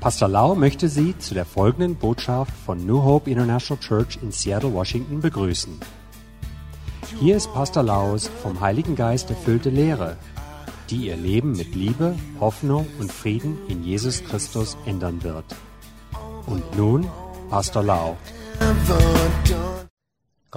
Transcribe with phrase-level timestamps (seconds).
[0.00, 4.72] Pastor Lau möchte Sie zu der folgenden Botschaft von New Hope International Church in Seattle,
[4.74, 5.80] Washington begrüßen.
[7.20, 10.16] Hier ist Pastor Laus vom Heiligen Geist erfüllte Lehre,
[10.90, 15.46] die Ihr Leben mit Liebe, Hoffnung und Frieden in Jesus Christus ändern wird.
[16.46, 17.06] Und nun
[17.50, 18.16] Pastor Lau.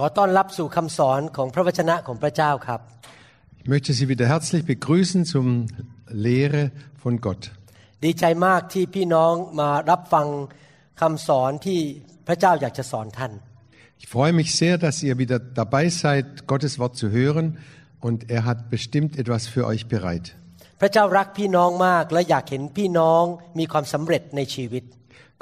[0.04, 2.80] อต้อนรับสู่คำสอนของพระวจนะของพระเจ้าครับ
[3.60, 5.46] Ich möchte Sie wieder herzlich begrüßen zum
[6.26, 6.62] Lehre
[7.02, 7.42] von Gott.
[8.05, 10.27] ดีใจมากที่พี่น้องมารับฟัง
[11.01, 11.79] คำสอนที่
[12.27, 13.33] พระเจ้าอยากจะสอนท่าน
[14.01, 17.45] Ich freue mich sehr, dass ihr wieder dabei seid, Gottes Wort zu hören
[18.05, 20.25] und er hat bestimmt etwas für euch bereit.
[20.81, 23.23] พระเจ้ารักพี่น้องมากและอยากเห็นพี่น้อง
[23.59, 24.83] มีความสำเร็จในชีวิต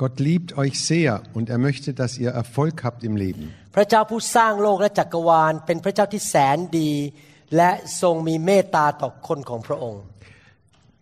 [0.01, 3.43] Gott liebt euch sehr und er möchte, dass ihr Erfolg habt im Leben.
[3.75, 6.91] พระเจ้าผู้สร้างโลกและจักรวาลเป็นพระเจ้าที่แสนดี
[7.55, 10.03] และทรงมีเมตตาต่อคนของพระองค์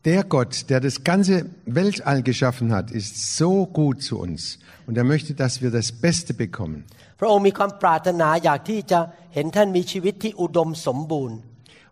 [0.04, 5.04] Der Gott, der das ganze Weltall geschaffen hat, ist so gut zu uns und er
[5.04, 6.84] möchte, dass wir das Beste bekommen.
[7.20, 9.00] พระองค์มีความปรารถนาอยากที่จะ
[9.34, 11.38] เห็นท่านมีชีวิตที่อุดมสมบูรณ์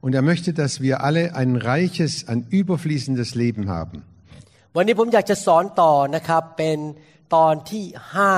[0.04, 3.96] Und er möchte, dass wir alle ein reiches, ein überfließendes Leben haben.
[4.76, 6.78] วันนี้ผมอยากจะสอนต่อนะครับเป็น
[7.34, 7.84] ตอนที่
[8.14, 8.32] ห้า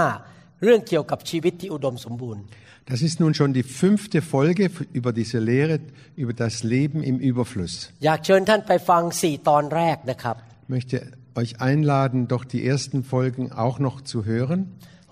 [0.63, 2.43] เรื่องเกี่ยวกับชีวิตที่อุดมสมบูรณ์
[2.91, 5.81] Das ist nun schon die fünfte Folge über diese Lehre
[6.17, 7.75] über das Leben im Überfluss.
[8.05, 10.97] อยากเชิญท่านไปฟังสี่ตอนแรกนะครับ Ich möchte
[11.41, 14.61] euch einladen, doch die ersten Folgen auch noch zu hören.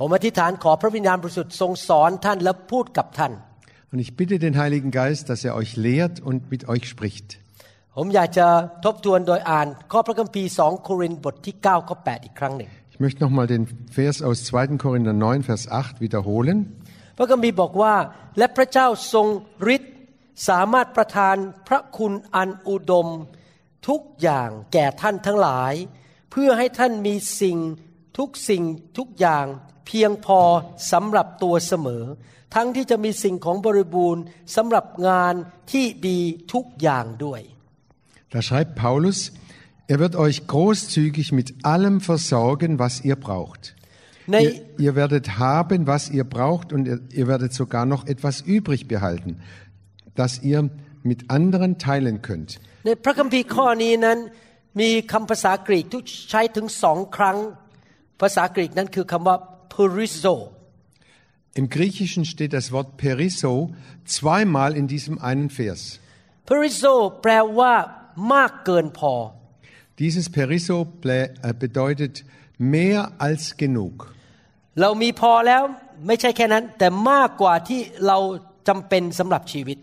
[0.01, 3.33] ผมอธิษฐานขอพระวิญญาณบริสุทธิ์ทรงสอนท่านและพูดกับท่าน
[3.93, 7.27] Und ich bitte den Heiligen Geist, dass er euch lehrt und mit euch spricht.
[7.97, 8.47] ผมอยากจะ
[8.85, 13.63] ทบทวนโดยอ่านข้อพระคัมภีร์2โครินธ์บทที่9ข้อ8อีกครั้งหนึ่ง Ich möchte nochmal den
[13.99, 14.79] Vers aus 2.
[14.85, 16.59] Korinther 9, Vers 8 wiederholen.
[17.18, 17.96] พระคัมภีร์บอกว่า
[18.38, 19.28] และพระเจ้าทรง
[19.76, 19.96] ฤทธิ์
[20.48, 21.36] สามารถประทาน
[21.68, 23.08] พระคุณอันอุดม
[23.88, 25.74] ทุกอย่างแก่ท่านทั้งหลาย
[26.32, 27.58] เพื่อให้ท่านมีสิ่ง
[28.18, 28.64] ทุกสิ่ง
[28.98, 29.46] ทุกอย่าง
[29.88, 30.42] เพียงพอ
[30.92, 32.04] สำหรับตัวเสมอ
[32.56, 34.24] ทั้งที่จะมีสิ่งของบริบูรณ์
[34.56, 35.34] สำหรับงาน
[35.72, 36.20] ที่ดี
[36.54, 37.42] ทุกอย่างด้วย
[38.34, 39.20] Da schreibt Paulus,
[39.88, 43.77] er wird euch großzügig mit allem versorgen, was ihr braucht.
[44.33, 44.53] ใน Ihr,
[44.85, 49.33] ihr werdet haben, was ihr braucht und ihr, ihr werdet sogar noch etwas übrig behalten,
[50.21, 50.61] das ihr
[51.11, 52.51] mit anderen teilen könnt.
[52.87, 54.19] ในพระคัมภีร์ข้อนี้นั้น
[54.81, 57.39] มีคำภาษากรีกที่ใช้ถึงสองครั้ง
[58.21, 59.37] ภาษากรีกนั้นคือคำว่า
[59.75, 60.37] perizo
[61.61, 63.53] Im Griechischen steht das Wort perisso
[64.17, 65.81] zweimal in diesem einen Vers.
[66.51, 67.75] perizo แปลว่า
[68.33, 69.15] มากเกินพอ
[70.03, 72.15] Dieses perisso ble- äh, bedeutet
[72.75, 73.95] mehr als genug.
[74.81, 75.63] เรามีพอแล้ว
[76.07, 78.19] ไม่ใช่แค่นั้น แต่มากกว่าที่เรา
[78.69, 79.79] จำเป็นสำหรับชีวิต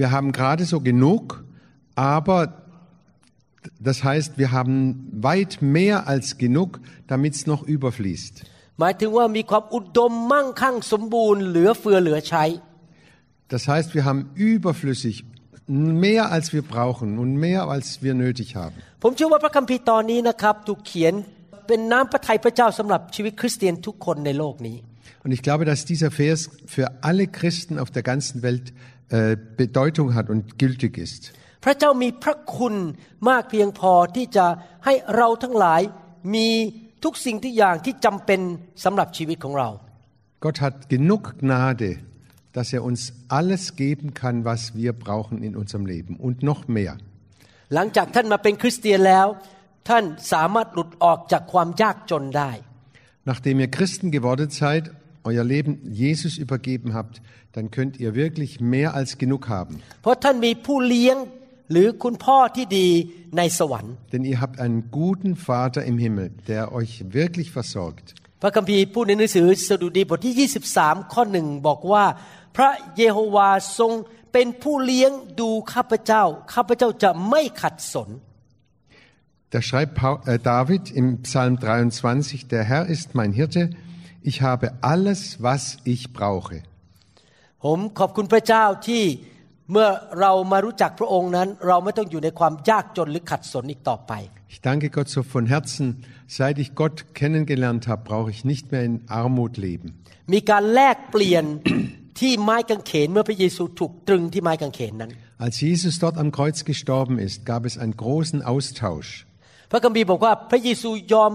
[0.00, 1.22] Wir haben gerade so genug,
[2.16, 2.40] aber
[3.88, 4.76] das heißt, wir haben
[5.28, 6.70] weit mehr als genug,
[7.12, 8.34] damit es noch überfließt.
[8.80, 12.44] หมายถึงว่ามีความอุดมมั่งคั่งสมบูรณ์เหลือเฟือเหลือใช้
[13.54, 15.16] Das heißt, wir haben überflüssig
[16.04, 18.76] mehr als wir brauchen und mehr als wir nötig haben.
[19.02, 21.14] ผมเชื่อว่าพระคัมภีร์ตอนนี้นะครับถูกเขียน
[21.66, 24.76] เป็นน้ำพระทัยพระเจ้าสำหรับชีวิตคริสเตียนทุกคนในโลกนี้
[25.24, 26.40] Und ich glaube, dass dieser Vers
[26.74, 28.66] für alle Christen auf der ganzen Welt
[29.10, 31.22] äh, Bedeutung hat und gültig ist.
[31.64, 32.74] พระเจ้ามีพระคุณ
[33.28, 34.46] มากเพียงพอที่จะ
[34.84, 35.80] ให้เราทั้งหลาย
[36.34, 36.48] มี
[37.04, 38.40] ทุกสิ่งทุกอย่างที่จำเป็น
[38.84, 39.68] สำหรับชีวิตของเรา
[40.44, 41.90] Gott hat genug Gnade,
[42.56, 43.00] dass er uns
[43.38, 46.94] alles geben kann, was wir brauchen in unserem Leben und noch mehr.
[47.74, 49.26] หลังจากท่านมาเป็นคริสเตียนแล้ว
[49.89, 52.51] ท่านสามารถหลุดออกจากความยากจนได้
[53.31, 54.83] Nachdem ihr Christen geworden seid,
[55.29, 55.73] euer Leben
[56.03, 57.15] Jesus übergeben habt,
[57.55, 59.73] dann könnt ihr wirklich mehr als genug haben.
[60.01, 61.17] เพราะท่านมีผู้เลี้ยง
[61.71, 62.87] หรือคุณพ่อที่ดี
[63.37, 68.07] ในสวรรค์ Denn ihr habt einen guten Vater im Himmel, der euch wirklich versorgt.
[68.41, 72.05] พระคัมภีร์พูดในหนังสือสดุดีบทที่ 23 ข้อหนึ่งบอกว่า
[72.55, 73.49] พระเยโฮวา
[73.79, 73.91] ทรง
[74.33, 76.23] เป็นผู้เลี้ยงดูข้าพเจ้า
[76.53, 78.09] ข้าพเจ้าจะไม่ขัดสน
[79.53, 83.69] Da schreibt äh, David im Psalm 23, der Herr ist mein Hirte,
[84.23, 86.57] ich habe alles, was ich brauche.
[87.63, 89.03] ผมขอบคุณพระเจ้าที่
[89.71, 89.89] เมื่อ
[90.19, 91.47] เรามารู้จักพระองค์นั้น
[94.53, 95.85] Ich danke Gott so von Herzen,
[96.39, 99.87] seit ich Gott kennengelernt habe, brauche ich nicht mehr in Armut leben.
[100.33, 101.45] มีการแลกเปลี่ยน
[102.19, 105.11] ที่ไม้กางเขนเมื่อพระเยซูถูกตรึงที่ไม้กางเขนนั้น
[105.45, 109.11] Als Jesus dort am Kreuz gestorben ist, gab es einen großen Austausch.
[109.73, 111.31] พระคัมภีร์บอกว่าพระเยซูยอม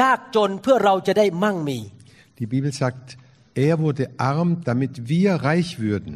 [0.00, 1.78] ยากจนเพื่อเราจะได้มั่งมี
[2.38, 3.06] Die Bibel sagt,
[3.66, 6.12] er wurde arm, damit wir reich würden.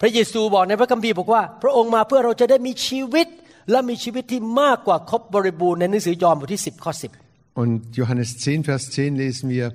[0.00, 3.28] พระเยซูบอกในพระคัมภีร์บอกว่า พระองค์มาเพื่อเราจะได้มีชีวิต
[3.70, 6.92] และมีชีวิตที่มากกว่าครบบริบูรณ์ในหนังสือยอห์นบทที่ 10 ข้อ
[7.62, 9.66] Und Johannes 10, Vers 10 lesen wir,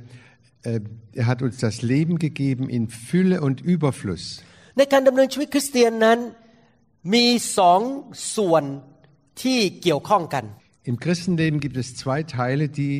[0.63, 0.79] äh,
[1.21, 4.23] er hat uns das Leben gegeben in Fülle und Überfluss.
[4.77, 6.19] ในการดำเนินชีวิตคริสเตียนนั้น
[7.13, 7.25] มี
[7.57, 7.81] สอง
[8.35, 8.63] ส่วน
[9.41, 10.45] ที่เกี่ยวข้องกัน
[10.90, 12.92] Im Christenleben gibt es zwei Teile, die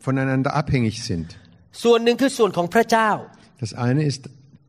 [0.00, 1.28] voneinander abhängig sind.
[1.84, 3.10] ส่วนหนึ่งคือส่วนของพระเจ้า
[3.64, 4.22] Das eine ist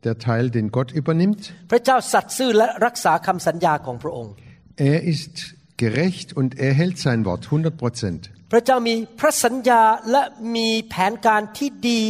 [0.08, 1.42] der Teil, den Gott übernimmt.
[1.72, 4.34] พระเจ้าสัตย์ซื่อและรักษาคำสัญญาของพระองค์
[4.94, 5.34] Er ist
[5.84, 8.22] gerecht und er hält sein Wort 100 Prozent.
[8.52, 9.82] พระเจ้ามีพระสัญญา
[10.12, 10.24] และ
[10.56, 12.02] มีแผนการที่ดี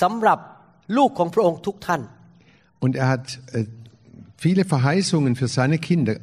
[0.00, 0.38] สำหรับ
[0.96, 2.02] ลูกของพระองค์ทุกท่าน
[2.84, 3.64] Und er hat äh,
[4.44, 6.22] viele Verheißungen für seine Kinder ge-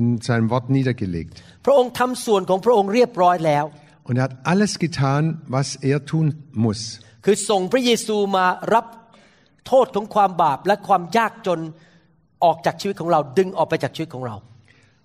[0.00, 1.32] in seinem Wort niedergelegt.
[1.64, 3.64] พระองค์ทำส่วนของพระองค์เรียบร้อยแล้ว
[4.08, 5.22] Und er hat alles getan,
[5.56, 6.26] was er tun
[6.64, 6.80] muss.
[7.24, 8.86] คือส่งพระเยซูมารับ
[9.66, 11.60] โทษของความบาปและความยากจน
[12.44, 14.36] ออกจากชีวิตของเราดึงออกไปจากชีวิตของเรา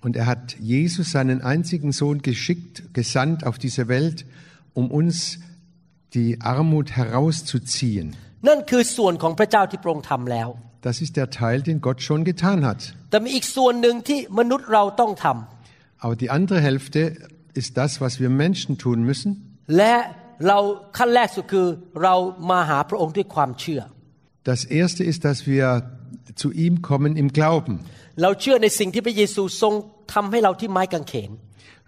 [0.06, 4.25] Und er hat Jesus, seinen einzigen Sohn, geschickt, gesandt auf diese Welt,
[4.74, 5.39] um uns
[6.13, 8.07] die Armut herauszuziehen.
[8.47, 10.47] นั่นคือส่วนของพระเจ้าที่พระองค์ทำแล้ว
[10.84, 12.94] Das ist der Teil, den Gott schon getan hat.
[15.98, 17.16] Aber die andere Hälfte
[17.54, 19.56] ist das, was wir Menschen tun müssen.
[24.44, 25.90] Das erste ist, dass wir
[26.34, 27.80] zu ihm kommen im Glauben.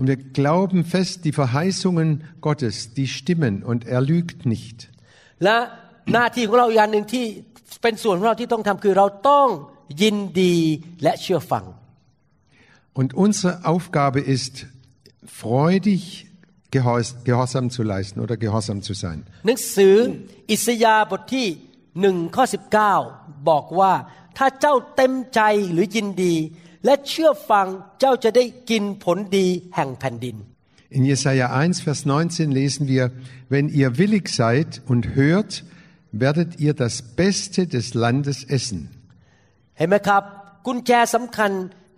[0.00, 2.08] Und wir glauben fest, die Verheißungen
[2.40, 4.78] Gottes, die stimmen und er lügt nicht.
[5.44, 5.56] และ
[6.12, 7.24] หน้าที่ของเราอีกอย่างหนึ่งที่
[7.82, 9.48] เป็นส่วนของเราที่ต้องทำคือเราต้อง
[10.02, 10.54] ยินดี
[11.02, 11.64] และเชื่อฟัง
[13.00, 14.54] Und unsere Aufgabe ist,
[15.40, 16.02] freudig
[16.74, 19.18] Gehors- Gehorsam zu leisten oder gehorsam zu sein.
[19.46, 19.94] หนังสือ
[20.52, 21.46] อิสยาห์บทที่
[22.00, 22.94] หนึ่งข้อสิบเก้า
[23.48, 23.92] บอกว่า
[24.38, 25.40] ถ้าเจ้าเต็มใจ
[25.72, 26.34] หรือยินดี
[26.84, 27.66] และเชื่อฟัง
[28.00, 30.36] เจ้าจะได้กินผลดีแห่งแผ่นดิน
[30.96, 33.10] In Jesaja 1, Vers 19 lesen wir,
[33.48, 35.64] wenn ihr willig seid und hört,
[36.12, 38.80] werdet ihr das Beste des Landes essen.
[39.78, 40.22] เห็นไหมครับ
[40.66, 41.50] กุญแจสำคัญ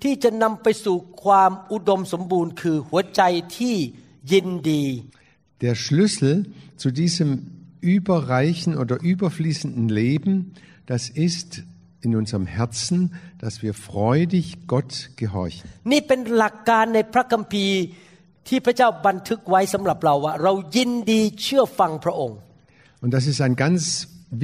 [0.02, 3.22] ที่จะนำไปสู่ความอุดมสมบูรณ์ คือหัวใจ
[3.58, 3.76] ที่
[4.32, 4.84] ยินดี
[5.64, 6.34] Der Schlüssel
[6.82, 7.30] zu diesem
[7.94, 10.52] überreichen oder überfließenden Leben,
[10.86, 11.48] das ist
[12.02, 15.64] in unserem Herzen, dass wir freudig Gott gehorchen.
[15.92, 17.78] นี่เป็นหลักการในพระคัมภีร์
[18.48, 22.38] ที่พระเจ้าบันทึกไว้สำหรับเราว่า เรายินดีเชื่อฟังพระองค์
[23.02, 23.80] Und das ist ein ganz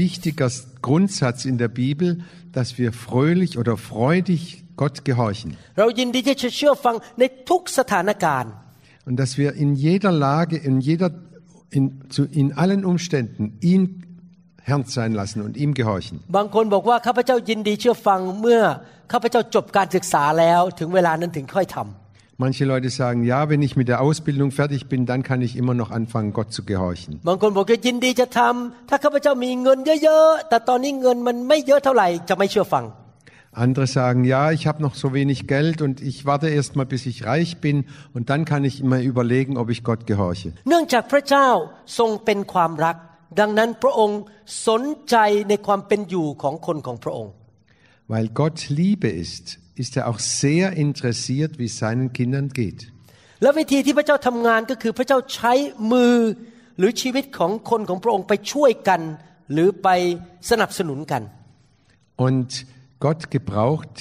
[0.02, 0.48] wichtiger
[0.86, 2.08] Grundsatz in der Bibel,
[2.56, 4.42] dass wir fröhlich oder freudig
[4.82, 5.48] Gott gehorchen.
[5.78, 8.52] เรายินดีที่จะเชื่อฟังในทุกสถานการณ์
[9.06, 11.08] Und dass wir in jeder Lage, in jeder,
[11.76, 13.42] in, zu, in allen Umständen
[13.72, 13.82] ihn
[14.68, 16.16] Herrn sein lassen und ihm gehorchen.
[16.36, 18.62] บางคนบอกว่าข้าพเจ้ายินดีเชื่อฟังเมื่อ
[19.12, 21.88] ข้าพเจ้าจบการศึกษาแล้วถึงเวลานั้นถึงค่อยทำ
[22.36, 25.72] Manche Leute sagen, ja, wenn ich mit der Ausbildung fertig bin, dann kann ich immer
[25.72, 27.12] noch anfangen, Gott zu gehorchen.
[27.28, 32.84] บางคนบอกว่ายินดีจะทำถ้าข้าพเจ้ามีเงินเยอะๆ แต่ตอนนี้เงินมันไม่เยอะเท่าไหร่จะไม่เชื่อฟัง
[33.64, 37.02] Andere sagen, ja, ich habe noch so wenig Geld und ich warte erst mal, bis
[37.06, 37.76] ich reich bin
[38.12, 40.48] und dann kann ich immer überlegen, ob ich Gott gehorche.
[40.68, 41.48] เนื่องจากพระเจ้า
[41.98, 42.96] ทรงเป็นความรัก
[43.40, 44.20] ดังนั้นพระองค์
[44.68, 45.16] สนใจ
[45.48, 47.32] ในความเป็นอยู่ของคนของพระองค์
[48.12, 49.46] Weil Gott Liebe ist,
[49.82, 52.80] ist er auch sehr interessiert, wie es seinen Kindern geht.
[53.42, 55.52] และวิธีที่พระเจ้าทำงานก็คือพระเจ้าใช้
[55.92, 56.16] มือ
[56.78, 59.00] หรือชีวิตของคนของพระองค์ไปช่วยกัน
[59.52, 59.88] หรือไป
[60.50, 61.22] สนับสนุนกัน
[62.26, 62.50] Und
[63.04, 63.96] Gott gebraucht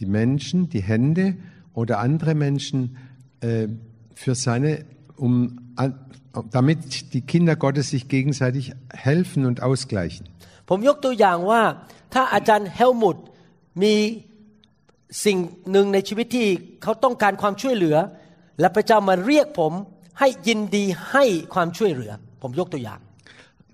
[0.00, 1.24] die Menschen, die Hände
[1.80, 2.78] oder andere Menschen
[3.40, 3.68] äh,
[4.22, 4.70] für seine,
[5.16, 5.34] um,
[5.76, 5.94] an-
[6.50, 10.24] damit die Kinder Gottes sich gegenseitig helfen und ausgleichen.
[10.68, 11.62] ผมยกตัวอย่างว่า
[12.14, 13.16] ถ้าอาจารย์เฮลมุต
[13.82, 13.94] มี
[15.24, 15.38] สิ่ง
[15.70, 16.48] หนึ่งในชีวิตที่
[16.82, 17.96] เขาต้องการความช่วยเหลือ
[18.60, 19.72] และพระเจ้ามาเรียกผม
[20.18, 23.00] ให้ยินดีให้ความช่วยเหลือ ผมยกตัวอย่าง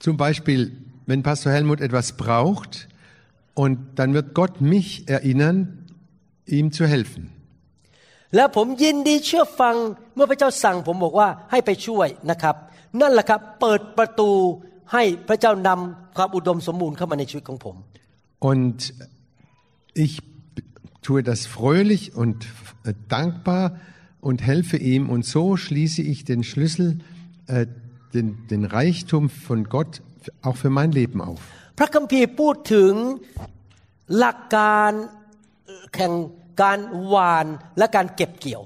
[0.07, 0.61] Zum Beispiel,
[1.09, 2.73] wenn Pastor Helmut etwas braucht
[3.63, 5.57] und dann wird Gott mich erinnern,
[6.57, 7.23] ihm zu helfen.
[8.35, 9.77] และผมยินดีเชื่อฟัง
[10.15, 12.57] เมื่อพระเจ้าสั่งผมบอกว่าให้ไปช่วยนะครับ
[13.01, 14.31] นั่นแหละครับเปิดประตู
[14.93, 17.77] ให้พระเจ้านำความอุดมสมบูรณ์เข้ามาในชีวิตของผม
[18.51, 18.79] Und
[20.05, 20.13] ich
[21.07, 22.39] tue das fröhlich und
[22.85, 23.65] äh, dankbar
[24.29, 26.99] und helfe ihm und so schließe ich den Schlüssel,
[27.47, 27.67] äh,
[28.15, 30.03] den, den Reichtum von Gott
[30.43, 31.41] auch für mein Leben auf.
[31.79, 32.93] พระคัมภีร์พูดถึง
[34.19, 34.93] หลักการ
[35.95, 36.13] แข่ง
[36.63, 37.47] การหวาน
[37.79, 38.63] และการเก็บเกี่ยว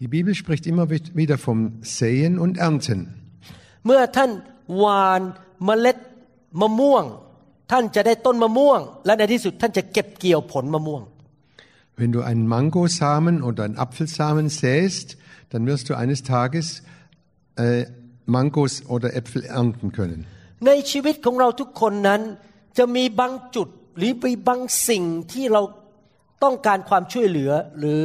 [0.00, 0.86] Die Bibel spricht immer
[1.20, 1.58] wieder vom
[1.98, 3.00] Säen und Ernten.
[3.86, 4.30] เมื่อท่าน
[4.78, 5.22] หวาน
[5.64, 5.98] เมล็ด
[6.60, 7.04] มะม่วง
[7.72, 11.02] ท่านจะได้ต้นมะม่วง และในที่สุดท่านจะเก็บเกี่ยวผลมะม่วง
[12.00, 15.16] Wenn du einen Mangosamen oder einen Apfelsamen säst,
[15.50, 16.82] dann wirst du eines Tages
[17.56, 17.84] äh,
[18.26, 20.20] Mangos oder Äpfel ernten können.
[20.66, 22.20] ในชีวิตของเราทุกคนนั้น
[22.78, 25.62] จะมีบางจุดหรือมีบางสิ่งที่เรา
[26.44, 28.02] ต้องการความช่วยเหลือ หรือ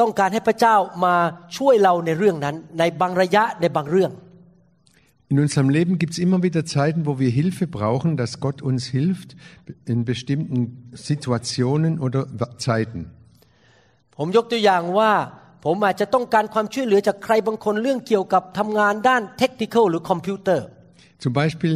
[0.00, 1.14] ต้องการให้พระเจ้ามา
[1.56, 4.12] ช่วยเราในเรื่องนั้น ในบางระยะในบางเรื่อง
[5.32, 8.86] In unserem Leben gibt es immer wieder Zeiten, wo wir Hilfe brauchen, dass Gott uns
[8.86, 9.34] hilft
[9.92, 10.58] in bestimmten
[11.08, 12.20] Situationen oder
[12.58, 13.00] Zeiten.
[14.16, 15.12] ผมยกตัวอย่างว่า
[15.64, 20.66] ผมอาจจะต้องการความช่วยเหลือจากใครบางคนเรื่องเกี่ยวกับทำงานด้านเทคนิคหรือคอมพิวเตอร์
[21.24, 21.74] Zum Beispiel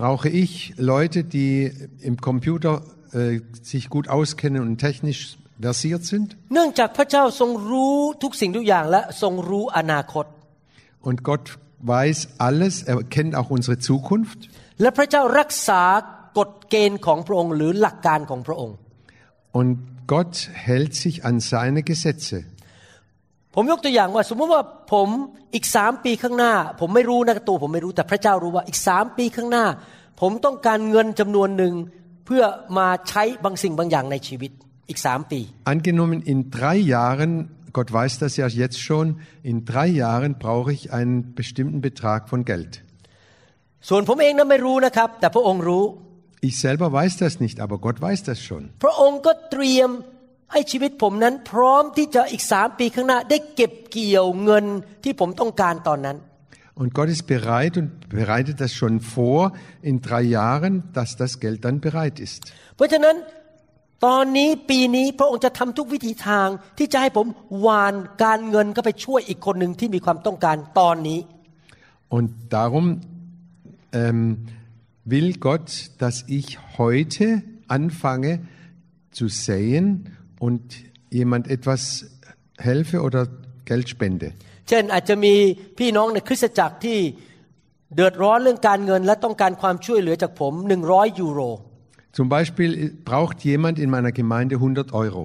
[0.00, 0.50] brauche ich
[0.92, 1.54] Leute, die
[2.08, 2.72] im Computer
[3.12, 5.22] äh, sich gut auskennen und technisch
[5.66, 6.28] versiert sind.
[6.54, 10.26] เนื่องจากพระเจ้าทรงรู้ทุกสิ่งทุกอย่างและทรงรู้อนาคต
[11.08, 11.46] Und Gott
[11.94, 14.40] weiß alles, er kennt auch unsere Zukunft.
[14.80, 15.82] และพระเจ้ารักษา
[16.38, 18.76] กฎเกณฑ์ของพระองค์ หรือหลักการของพระองค์
[19.58, 19.70] Und
[20.12, 20.34] Gott
[20.66, 22.38] hält sich an seine Gesetze.
[23.54, 24.62] ผมยกตัวอย่างว่า สมมติว่า
[24.92, 25.08] ผม
[25.54, 29.66] อีกสามปีข้างหน้า ผมไม่รู้นะตัวผมไม่รู้แต่พระเจ้ารู้ว่าอีกสามปีข้างหน้า
[30.20, 31.74] ผมต้องการเงินจำนวนหนึ่ง
[32.26, 32.42] เพื่อ
[32.78, 34.50] มาใช้บางสิ่งบางอย่างในชีวิต
[34.88, 35.40] อีกสามปี
[35.74, 37.32] Angenommen, in drei Jahren,
[37.76, 39.06] Gott weiß das ja jetzt schon,
[39.50, 42.72] in drei Jahren brauche ich einen bestimmten Betrag von Geld.
[43.88, 45.84] ส่วนผมเองนั้นไม่รู้นะครับ แต่พระองค์รู้
[46.48, 48.62] Ich selber weiß das nicht, aber Gott weiß das schon.
[48.84, 49.90] พระองค์ก็เตรียม
[50.52, 54.64] ให้ชีวิตผมนั้น พร้อมที่จะอีกสามปีข้างหน้า ได้เก็บเกี่ยวเงิน
[55.04, 56.16] ที่ผมต้องการตอนนั้น
[56.76, 61.64] Und Gott ist bereit und bereitet das schon vor in drei Jahren, dass das Geld
[61.64, 62.40] dann bereit ist.
[62.76, 63.16] เพราะฉะนั้น
[64.04, 66.48] ตอนนี้ปีนี้พระองค์จะทำทุกวิธีทาง
[66.78, 67.26] ที่จะให้ผม
[67.66, 71.20] วานการเงินก็ไปช่วยอีกคนหนึ่งที่มีความต้องการตอนนี้
[72.16, 72.86] Und darum
[74.02, 74.20] ähm,
[75.12, 75.68] will Gott,
[76.02, 76.46] dass ich
[76.78, 78.40] heute anfange
[79.10, 79.84] zu säen
[80.38, 80.62] und
[81.10, 81.80] jemand etwas
[82.58, 83.28] helfe oder
[83.64, 84.32] Geld spende.
[84.69, 85.33] เช่นอาจจะมี
[85.79, 86.99] พี่น้องในคริสตจักรที่
[87.95, 90.53] เดือดร้อนเรื่องการเงินและต้องการความช่วยเหลือจากผม
[90.87, 91.41] 100ยูโร
[92.17, 92.71] Zum Beispiel
[93.09, 95.23] braucht jemand in meiner Gemeinde 100 Euro.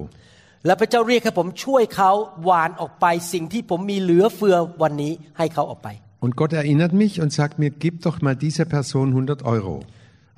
[0.65, 2.11] และพระเจ้าเรียกให้ผมช่วยเขา
[2.43, 5.89] หวานออกไปสิ่งที่ผมมีเหลือเฟือวันนี้ให้เขาออกไป
[6.23, 9.75] Und Gott erinnert mich und sagt mir, gib doch mal dieser Person 100 Euro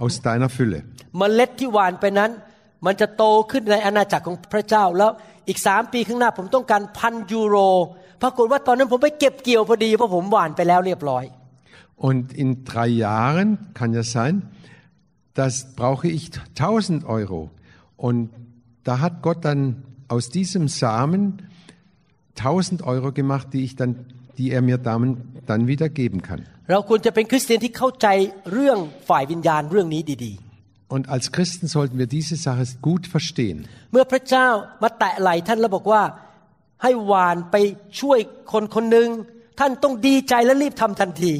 [0.04, 0.80] aus deiner Fülle.
[1.22, 2.32] มเมล็ดที่หวานไปนั้น
[2.86, 5.12] มันจะโตขึ้นในอาณาจักรของพระเจ้าแล้ว
[5.48, 7.58] อีกสามปีข้างหน้าผมต้องการพันยูโร
[8.25, 11.25] ปรากฏว่าตอนนั้นผมไปเก็บเกี่ยวพอดีเพราะผมหวานไปแล้วเรียบร้อย
[12.09, 13.49] Und in drei Jahren
[13.79, 14.35] kann ja sein,
[15.35, 17.51] das brauche ich 1000 Euro.
[17.99, 18.31] Und
[18.85, 21.43] da hat Gott dann aus diesem Samen
[22.37, 24.07] 1000 Euro gemacht, die, ich dann,
[24.39, 25.03] die er mir dann,
[25.47, 26.43] dann wieder geben kann.
[26.73, 28.07] เราควรจะเป็นคริสเตียนที่เข้าใจ
[28.53, 30.35] เรื่องฝ่ายวิญญาณเรื่องนี้ดี
[30.95, 33.59] Und als Christen sollten wir diese Sache gut verstehen.
[33.77, 34.49] ๆ เมื่อพระเจ้า
[34.83, 36.03] มาแตะไหล่ท่านแล้วบอกว่า
[36.84, 37.56] ให้หวานไป
[38.00, 38.20] ช่วย
[38.52, 39.10] คนคนหนึ่ง
[39.60, 41.34] ท่านต้องดีใจและรีบทำทันที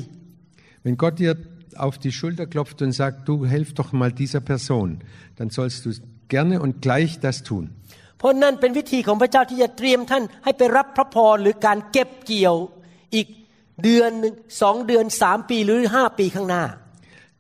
[0.86, 1.34] Wenn Gott dir
[1.86, 4.88] auf die Schulter klopft und sagt, du helf doch mal dieser Person,
[5.38, 5.90] dann sollst du
[6.28, 7.64] gerne und gleich das tun.
[8.18, 12.56] เพราะนั่นเป็นวิธีของพระเจ้าที่จะเตรียมท่านให้ไปรับพระพรหรือการเก็บเกี่ยว
[13.16, 13.28] อีก
[13.84, 16.64] เดือนหนึ่งสองเดือนสามปีหรือห้าปีข้างหน้า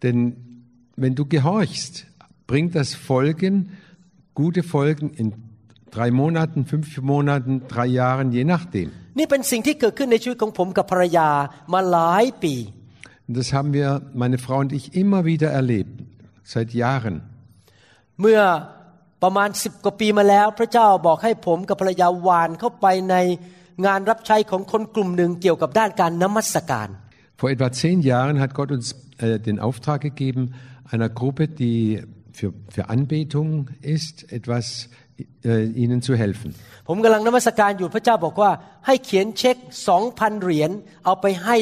[0.03, 0.17] Denn
[1.01, 1.93] wenn du gehorchst,
[2.51, 3.53] bringt das Folgen,
[4.41, 5.27] gute Folgen in
[5.94, 8.88] drei Monaten, fünf Monaten, drei Jahren, je nachdem.
[9.18, 11.28] นี่เป็นสิ่งที่เกิดขึ้นในชีวิตของผมกับภรรยา
[11.73, 12.54] มาหลายปี
[13.26, 13.88] Und das haben wir,
[14.23, 15.94] meine Frau und ich, immer wieder erlebt,
[16.52, 17.16] seit Jahren.
[18.20, 18.40] เมื่อ
[19.23, 23.16] ประมาณสิบกว่าปีมาแล้ว พระเจ้าบอกให้ผมกับภรรยาหวานเข้าไปใน
[23.87, 26.88] งานรับใช้ของคนกลุ่มหนึ่งเกี่ยวกับด้านการนมัสการ
[27.40, 30.42] Vor etwa zehn Jahren hat Gott uns äh, den Auftrag gegeben,
[30.92, 32.02] einer Gruppe, die
[32.38, 35.03] für, für Anbetung ist, etwas äh,
[35.82, 36.50] ihnen zu helfen.
[36.88, 38.50] ผมกำลังนมัสการอยู่พระเจ้าบอกว่า
[38.87, 39.56] ให้เขียนเช็ค
[39.88, 40.70] สองพันเหรียญ
[41.04, 41.56] เอาไปให้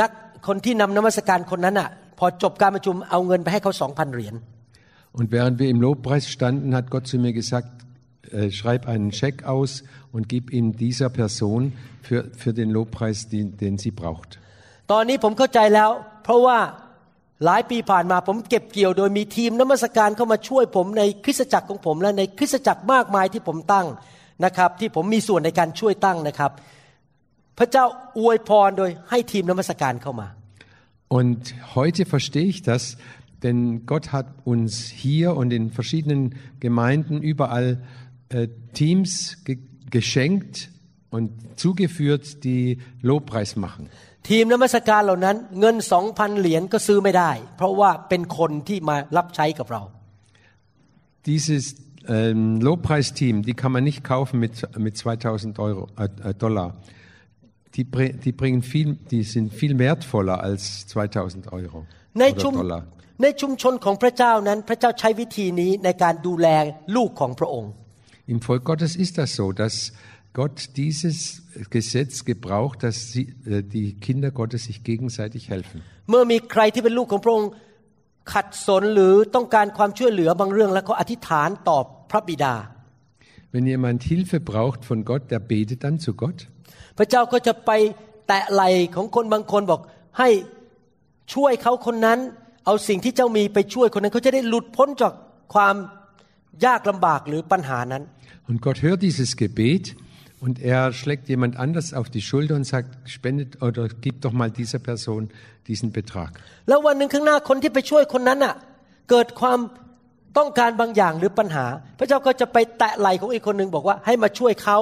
[0.00, 0.10] นัก
[0.46, 4.36] คนที่นำนมัสการคนนั้นอ่ะ พอจบการประชุมเอาเงินไปให้เขาสองพันเหรียญ
[5.18, 7.70] Und während wir im Lobpreis standen, hat Gott zu mir gesagt,
[8.30, 9.82] äh, schreib einen Scheck aus
[10.12, 14.30] und gib ihn dieser Person für, für den Lobpreis, den, den sie braucht.
[14.92, 15.90] ตอนนี้ผมเข้าใจแล้ว
[16.24, 16.58] เพราะว่า
[17.44, 23.86] หลายปีผ่านมาผมเก็บเกี่ยวโดยมีทีมนมัสการเข้ามาช่วยผมในคริสตจักรของผม และในคริสตจักรมากมายที่ผมตั้ง
[24.44, 26.50] นะครับ ที่ผมมีส่วนในการช่วยตั้งนะครับ
[27.58, 27.84] พระเจ้า
[28.18, 30.28] อวยพรโดยให้ทีมนมัสการเข้ามา
[31.18, 32.82] Und heute verstehe ich das,
[33.44, 37.68] denn Gott hat uns hier und in verschiedenen Gemeinden überall
[38.28, 39.58] äh, Teams ge
[39.88, 40.70] geschenkt
[41.10, 43.88] und zugeführt, die Lobpreis machen.
[44.29, 49.83] ทีมนมัสการเหล่านั้นเงินสองพันเหรียญก็ซื้อไม่ได้ เพราะว่าเป็นคนที่มารับใช้กับเรา
[51.31, 51.63] Dieses
[52.07, 56.67] ähm, Lobpreisteam, die kann man nicht kaufen mit, mit 2000 Euro, äh, äh, Dollar.
[57.75, 61.85] Die, bri- die, bringen viel, die sind viel wertvoller als 2000 Euro
[62.19, 62.81] ใน oder ชุม Dollar.
[63.21, 66.47] ในชุมชนของพระเจ้านั้นพระเจ้าใช้วิธีนี้ในการดูแล
[66.95, 67.71] ลูกของพระองค์
[68.33, 69.75] Im Volk Gottes ist das so, dass
[70.38, 71.16] Gott dieses
[71.70, 75.78] Gesetz gebraucht, dass sie, äh, die Kinder Gottes sich gegenseitig helfen.
[76.10, 77.50] เมื่อมีใครที่เป็นลูกของพระองค์
[78.32, 81.78] ขัดสนหรือต้องการความช่วยเหลือบางเรื่องแล้วก็อธิษฐานต่อ
[82.10, 82.54] พระบิดา
[83.52, 86.38] Wenn jemand Hilfe braucht von Gott, der betet dann zu Gott.
[86.98, 87.70] พระเจ้าก็จะไป
[88.26, 89.80] แตะไหล่ของคนบางคนบอก
[90.18, 90.28] ให้
[91.34, 92.18] ช่วยเขาคนนั้น
[92.64, 95.12] เอาสิ่งที่เจ้ามีไปช่วยคนนั้นเขาจะได้หลุดพ้นจาก
[95.54, 95.74] ความ
[96.64, 98.02] ยากลำบากหรือปัญหานั้น
[98.48, 99.84] Und Gott hört dieses Gebet
[100.44, 104.50] und er schlägt jemand anders auf die Schulter und sagt, spendet oder gib doch mal
[104.50, 105.22] dieser Person
[105.68, 106.30] diesen Betrag.
[106.68, 108.54] แล้ววันหนึ่งข้างหน้าคนที่ไปช่วยคนนั้นอ่ะ
[109.10, 109.58] เกิดความ
[110.38, 111.66] ต้องการบางอย่างหรือปัญหา
[111.98, 114.78] พระเจ้าก็จะไปแตะไหล่ของอีกคนหนึ่งบอกว่าให้มาช่วยเขา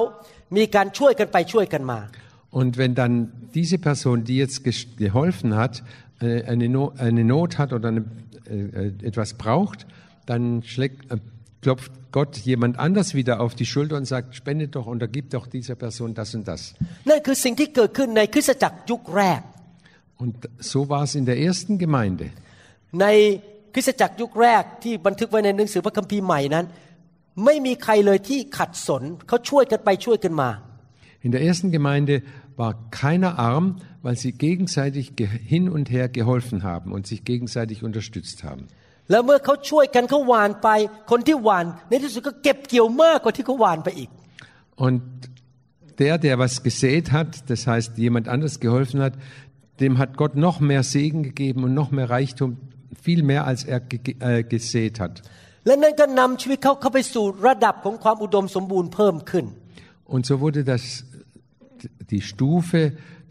[0.57, 1.99] มีการช่วยกันไปช่วยกันมา
[2.61, 3.13] Und wenn dann
[3.59, 5.73] diese Person, die jetzt ges- geholfen hat,
[6.21, 8.01] äh, eine, No- eine Not hat oder eine,
[8.49, 8.53] äh,
[9.03, 9.79] äh, etwas braucht,
[10.29, 11.17] dann schlägt, äh,
[11.63, 15.45] klopft Gott jemand anders wieder auf die Schulter und sagt, spende doch oder gib doch
[15.47, 16.61] dieser Person das und das.
[17.09, 19.41] นั่นคือสิ่งที่เกิดขึ้นในคริสตจักรยุคแรก
[20.23, 20.35] Und
[20.71, 22.25] so war es in der ersten Gemeinde.
[23.01, 23.05] ใน
[23.73, 26.65] คริสตจักรยุคแรกที่บันทึกไว้ในหนังสือพระคัมภีร์ใหม่นั้น
[27.45, 30.49] ไม่มีใครเลยที่ขัดสนเขาช่วยกันไปช่วยกันมา
[31.25, 32.15] In der ersten Gemeinde
[32.61, 33.65] war keiner arm,
[34.05, 38.63] weil sie gegenseitig ge- hin und her geholfen haben und sich gegenseitig unterstützt haben.
[39.09, 40.69] แล้วเมื่อเขาช่วยกันเขาหวานไป
[41.11, 44.09] คนที่หวาน ในที่สุดก็เก็บเกี่ยวมากกว่าที่เขาหวานไปอีก
[44.85, 45.01] Und
[46.01, 49.13] der, der was gesät hat, das heißt jemand anders geholfen hat,
[49.79, 52.57] dem hat Gott noch mehr Segen gegeben und noch mehr Reichtum,
[53.01, 55.15] viel mehr als er ge äh, gesät hat.
[55.67, 59.45] และนั่นก็นำชีวิตเขาเข้าไปสู่ระดับของความอุดมสมบูรณ์เพิ่มขึ้น
[60.13, 60.83] Und so wurde das
[62.13, 62.81] die Stufe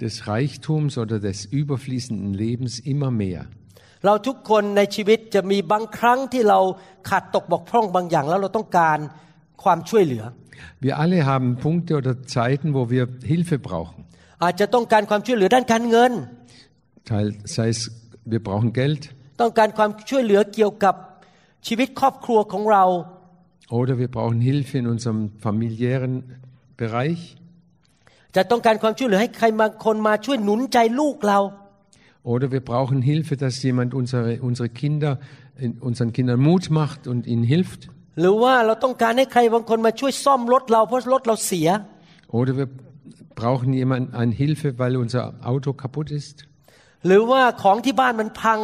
[0.00, 3.46] des Reichtums oder des überfließenden Lebens immer mehr.
[4.05, 6.59] เราทุกคนในชีวิตจะมีบางครั้งที่เรา
[7.09, 8.97] ขาดตกบกพร่องบางอย่างแล้วเราต้องการ
[9.63, 10.25] ความช่วยเหลือ
[10.85, 13.99] Wir alle haben Punkte oder Zeiten, wo wir Hilfe brauchen.
[14.43, 16.11] อาจจะต้องการความช่วยเหลือด้านการเงิน
[17.09, 17.79] Teil, sei es,
[18.31, 19.01] wir brauchen Geld
[19.41, 20.95] ต้องการความช่วยเหลือเกี่ยวกับ
[21.67, 22.83] ชีวิตครอบครัวของเรา
[23.79, 26.13] oder wir brauchen Hilfe in unserem familiären
[26.81, 27.23] Bereich
[28.35, 31.39] จะต้องการความช่วยเหลือให้ใครบางคนมาช่วยหนุนใจลูกเรา
[32.22, 35.18] oder wir brauchen Hilfe, dass jemand unsere, unsere Kinder,
[35.80, 37.82] unseren Kindern Mut macht und ihnen hilft
[38.20, 41.68] หรือว่าเราต้องการให้ใครบางคนมาช่วยซ่อมรถเราเพราะรถเราเสีย
[42.38, 42.68] oder wir
[43.40, 46.36] brauchen jemand eine Hilfe, weil unser Auto kaputt ist
[47.06, 48.58] หรือว่าของที่บ้านมันพัง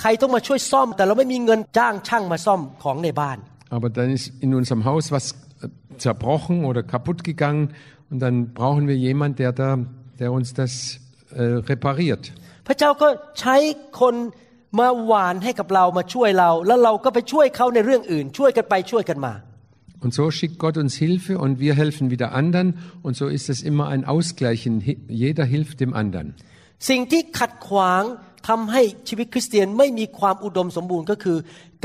[0.00, 3.38] ใครต้องมาช่วยซ่อม แต่เราไม่มีเงินจ้างช่างมาซ่อมของในบ้าน
[3.76, 5.68] Aber dann ist in unserem Haus was äh,
[6.04, 7.64] zerbrochen oder kaputt gegangen
[8.10, 9.78] und dann brauchen wir jemand, der da,
[10.20, 11.00] der uns das
[11.32, 12.32] äh, repariert.
[12.68, 13.08] พระเจ้าก็
[13.40, 13.56] ใช้
[14.00, 14.14] คน
[14.78, 19.34] มาหวานให้กับเรามาช่วยเรา แล้วเราก็ไปช่วยเขาในเรื่องอื่น ช่วยกันไปช่วยกันมา
[20.04, 22.68] Und so schickt Gott uns Hilfe und wir helfen wieder anderen
[23.06, 24.72] und so ist es immer ein Ausgleichen.
[24.86, 26.26] Hi- Jeder hilft dem anderen.
[26.88, 28.02] สิ่งที่ขัดขวาง
[28.48, 31.38] ทำให้ชีวิตคริสเตียนไม่มีความอุดมสมบูรณ์ก็คือ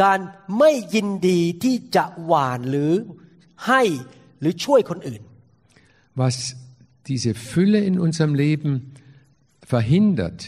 [0.03, 0.19] การ
[0.59, 2.91] ไม่ยินดีที่จะหวานหรือ
[3.67, 3.81] ให้
[4.41, 5.21] หรือช่วยคนอื่น
[6.21, 6.35] Was
[7.09, 8.71] diese Fülle in unserem Leben
[9.73, 10.39] verhindert,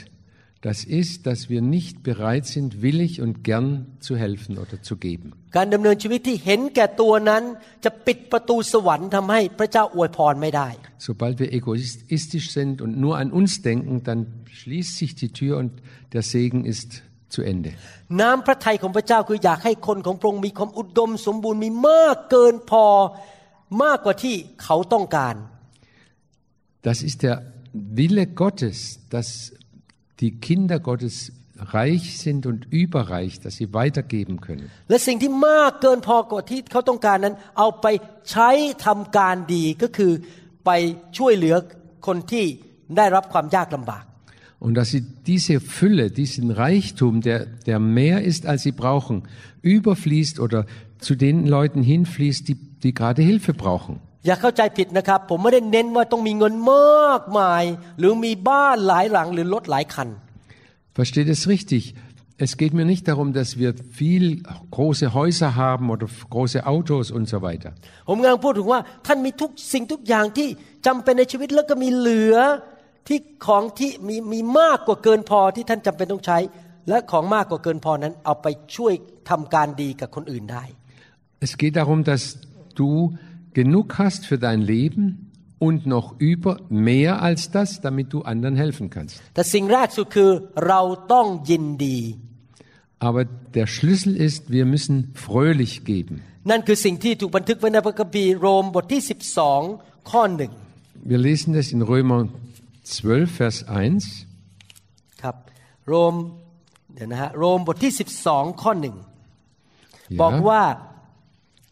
[0.65, 5.33] das ist, dass wir nicht bereit sind, willig und gern zu helfen oder zu geben.
[5.57, 7.43] การดำเนินชีวิตที่เห็นแก่ตัวนั้น
[7.83, 10.69] จะปิดประตูสวรรค์ทำให้พระเจ้าอวยพรไม่ได้
[11.09, 14.19] Sobald wir egoistisch sind und nur an uns denken, dann
[14.59, 15.71] schließt sich die Tür und
[16.13, 16.89] der Segen ist
[17.33, 17.71] zu Ende.
[18.21, 22.85] น้ำพระทัยของพระเจ้าคืออยากให้คนของพระองค์มีความอุดมสมบูรณ์มีมากเกินพอ
[23.83, 25.35] มากกว่าที่เขาต้องการ
[26.89, 27.35] Das ist der
[27.99, 28.77] Wille Gottes,
[29.13, 29.29] dass
[30.20, 34.70] die Kinder Gottes reich sind und überreich, dass sie weitergeben können.
[44.58, 49.24] Und dass sie diese Fülle, diesen Reichtum, der, der mehr ist, als sie brauchen,
[49.62, 50.66] überfließt oder
[50.98, 54.00] zu den Leuten hinfließt, die, die gerade Hilfe brauchen.
[54.26, 57.64] อย่าเข้าใจผิดนะครับ ผมไม่ได้เน้นว่าต้องมีเงินมากมาย
[57.98, 60.08] หรือมีบ้านหลายหลังหรือรถหลายคัน
[60.98, 61.82] Versteht es richtig?
[62.46, 64.24] Es geht mir nicht darum, dass wir viel
[64.76, 67.70] große Häuser haben oder große Autos und so weiter.
[68.08, 70.48] ผมกำลังพูดถึงว่าท่านมีทุกสิ่งทุกอย่างที่
[70.86, 72.36] จำเป็นในชีวิตแล้วก็มีเหลือ
[73.08, 76.38] ที่ของที่มีมีมากกว่าเกินพอที่ท่านจำเป็นต้องใช้
[76.88, 78.92] และของมากกว่าเกินพอนั้นเอาไปช่วย
[79.30, 80.64] ทำการดีกับคนอื่นได้
[81.46, 82.22] Es geht darum, dass
[82.80, 82.90] du
[83.59, 88.89] genug hast für dein Leben und noch über mehr als das, damit du anderen helfen
[88.95, 89.15] kannst.
[89.35, 90.31] แต่สิ่งแรกสุดคือ
[90.67, 90.81] เรา
[91.13, 91.99] ต้องยินดี
[93.07, 93.23] Aber
[93.57, 94.95] der Schlüssel ist, wir müssen
[95.27, 96.15] fröhlich geben.
[96.49, 99.01] นั่นคือสิ่งที่ถูกบันทึกไว้ในพระคัมภีร์โรมบทที่
[99.57, 100.51] 12 ข้อหนึ่ง
[101.11, 102.21] Wir lesen das in Römer
[102.95, 103.57] 12, Vers
[104.39, 105.21] 1.
[105.21, 105.35] ครับ
[105.87, 106.15] โรม
[106.93, 107.93] เดี๋ยวนะฮะโรมบทที่
[108.27, 108.95] 12 ข้อหนึ่ง
[110.21, 110.45] บอก Ja.
[110.49, 110.63] ว่า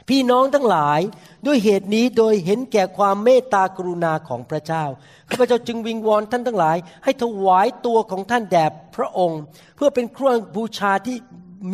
[0.10, 1.00] พี่น้องทั้งหลาย
[1.47, 4.85] ด้วยเหตุนี้โดยเห็นแก่ความเมตตากรุณาของพระเจ้า
[5.31, 9.41] ข้าพเจ้าจึงวิงวอนท่านทั้งหลาย ให้ถวายตัวของท่านแด่พระองค์
[9.77, 11.17] เพื่อเป็นเครื่องบูชาที่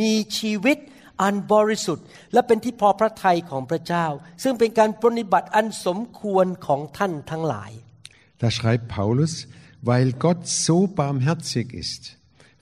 [0.01, 0.79] มีชีวิต
[1.23, 4.07] อันบริสุทธิ์ และเป็นที่พอพระทัยของพระเจ้า
[4.43, 7.73] ซึ่งเป็นการปรนนิบัติอันสมควรของท่านทั้งหลาย
[8.43, 9.33] Da schreibt Paulus,
[9.91, 12.03] weil Gott so barmherzig ist,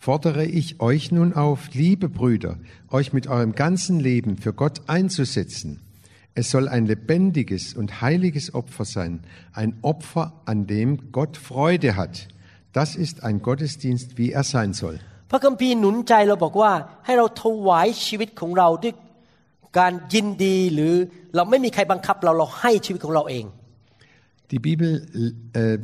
[0.07, 2.59] fordere ich euch nun auf, liebe Brüder,
[2.91, 5.71] euch mit eurem ganzen Leben für Gott einzusetzen.
[6.38, 9.22] Es soll ein lebendiges und heiliges Opfer sein,
[9.54, 12.28] ein Opfer, an dem Gott Freude hat.
[12.72, 15.00] Das ist ein Gottesdienst, wie er sein soll.
[15.36, 16.72] พระคัมภีร์หนุนใจเราบอกว่า
[17.06, 18.94] ให้เราถวายชีวิตของเราด้วย
[19.80, 20.94] การยินดีหรือ
[21.36, 23.46] เราไม่มีใครบังคับเราเราให้ชีวิตของเราเอง
[24.52, 24.92] Die Bibel
[25.62, 25.78] äh,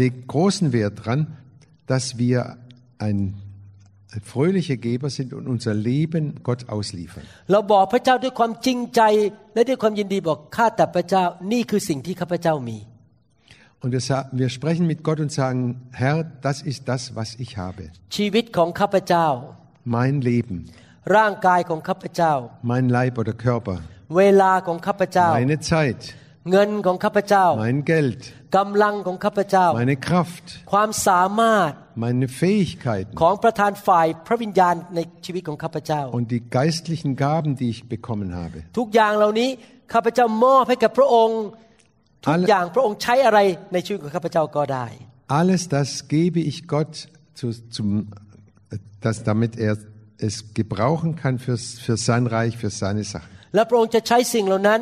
[0.00, 1.20] legt großen Wert dran,
[1.92, 2.38] dass wir
[3.06, 3.18] ein
[4.32, 7.24] fröhliche Geber sind und unser Leben Gott ausliefern.
[7.52, 9.00] เราบอกพระเจ้าด้วยความจริงใจ
[9.54, 12.78] และด้วยความยินดีบอกข้าแต่พระเจ้านี่คือสิ่งที่ข้าพเจ้ามี
[13.84, 15.60] Und wir, sa- wir sprechen mit Gott und sagen,
[16.02, 17.82] Herr, das ist das, was ich habe.
[18.16, 19.26] ชีวิตของข้าพเจ้า
[19.96, 20.56] Mein Leben,
[21.16, 22.32] ร่างกายของข้าพเจ้า
[22.72, 23.78] mein Leib oder Körper,
[24.16, 26.00] เวลาของข้าพเจ้า meine Zeit,
[26.50, 28.20] เงินของข้าพเจ้า mein Geld,
[28.56, 31.72] กำลังของข้าพเจ้า meine Kraft, ความสามารถ
[32.04, 38.58] meine Fähigkeiten ของประธานฝ่ายพระวิญญาณในชีวิตของข้าพเจ้า und die geistlichen Gaben, die ich bekommen habe.
[38.78, 39.50] ทุกอย่างเหล่านี้
[39.92, 41.40] ข้าพเจ้ามอบให้กับพระองค์
[42.24, 43.38] ทุก Alle- อย่างพระองค์ใช้อะไร
[43.72, 44.86] ในชีวิตของข้าพเจ้าก็ได้
[45.40, 46.92] Alles das gebe ich Gott,
[47.38, 47.86] zu, zum,
[49.04, 49.74] dass, damit er
[50.28, 53.30] es gebrauchen kann fürs, für sein Reich, für seine Sache.
[53.54, 54.80] และพระองค์จะใช้สิ่งเหล่านั้น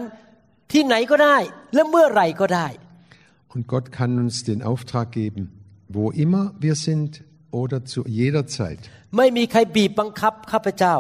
[0.73, 1.37] ที่ไหนก็ได้
[1.75, 2.69] และเมื่อไหร่ก็ได้
[3.55, 5.43] Und Gott kann uns den Auftrag geben,
[5.97, 7.11] wo immer wir sind
[7.61, 8.81] oder zu jeder Zeit.
[9.17, 10.97] ไม่มีใครบีบบังคับข้าพเจ้า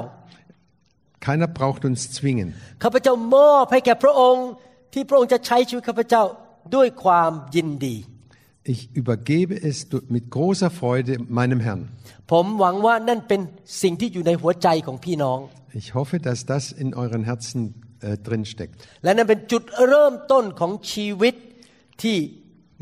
[1.26, 2.48] Keiner braucht uns zwingen.
[2.82, 4.46] ข้าพเจ้ามอบให้แก่พระองค์
[4.92, 6.22] ที่พระองค์จะใช้ชีวิตข้าพเจ้า
[6.74, 7.96] ด้วยความยินดี
[8.72, 11.82] Ich übergebe es du- mit großer Freude meinem Herrn.
[12.30, 13.40] ผมหวังว่านั่นเป็น
[13.82, 15.38] สิ่งที่อยู่ในหัวใจของพี่น้อง
[15.80, 17.60] Ich hoffe, dass das in euren Herzen
[18.08, 18.76] äh, drin steckt.
[19.04, 21.34] และนั่นเป็นจุดเริ่มต้นของชีวิต
[22.02, 22.16] ที่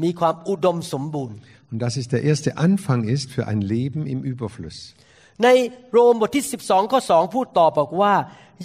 [0.03, 1.37] มีความอุดมสมบูรณ์
[1.73, 4.79] Und dass es der erste Anfang ist für ein Leben im Überfluss.
[5.45, 5.49] ใน
[5.93, 8.15] โรมบทที่ 12 ข้อ 2 พูดต่อบอกว่า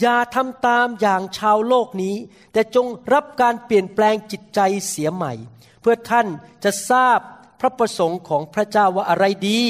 [0.02, 2.16] อย่าทำตามอย่างชาวโลกนี้
[2.54, 5.34] แต่จงรับการเปลี่ยนแปลงจิตใจเสียใหม่
[5.82, 6.28] เพื่อท่าน
[6.64, 7.20] จะทราบ
[7.60, 9.62] พระประสงค์ของพระเจ้าว่าอะไรดี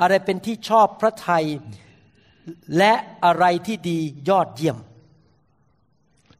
[0.00, 1.46] อะไรเป็นที่ชอบพระทัย
[2.76, 3.98] และอะไรที่ดี
[4.28, 4.78] ยอดเยี่ยม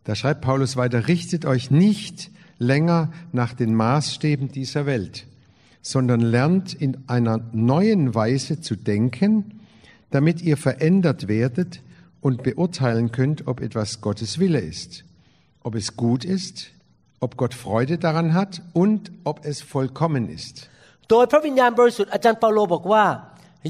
[0.05, 5.27] Da schreibt Paulus weiter, richtet euch nicht länger nach den Maßstäben dieser Welt,
[5.85, 9.61] sondern lernt in einer neuen Weise zu denken,
[10.11, 11.81] damit ihr verändert werdet
[12.21, 15.05] und beurteilen könnt, ob etwas Gottes Wille ist,
[15.63, 16.73] ob es gut ist,
[17.21, 20.69] ob Gott Freude daran hat und ob es vollkommen ist.
[21.13, 23.05] โดยพระวิญญาณบริสุทธิ์อาจารย์เปาโลบอกว่า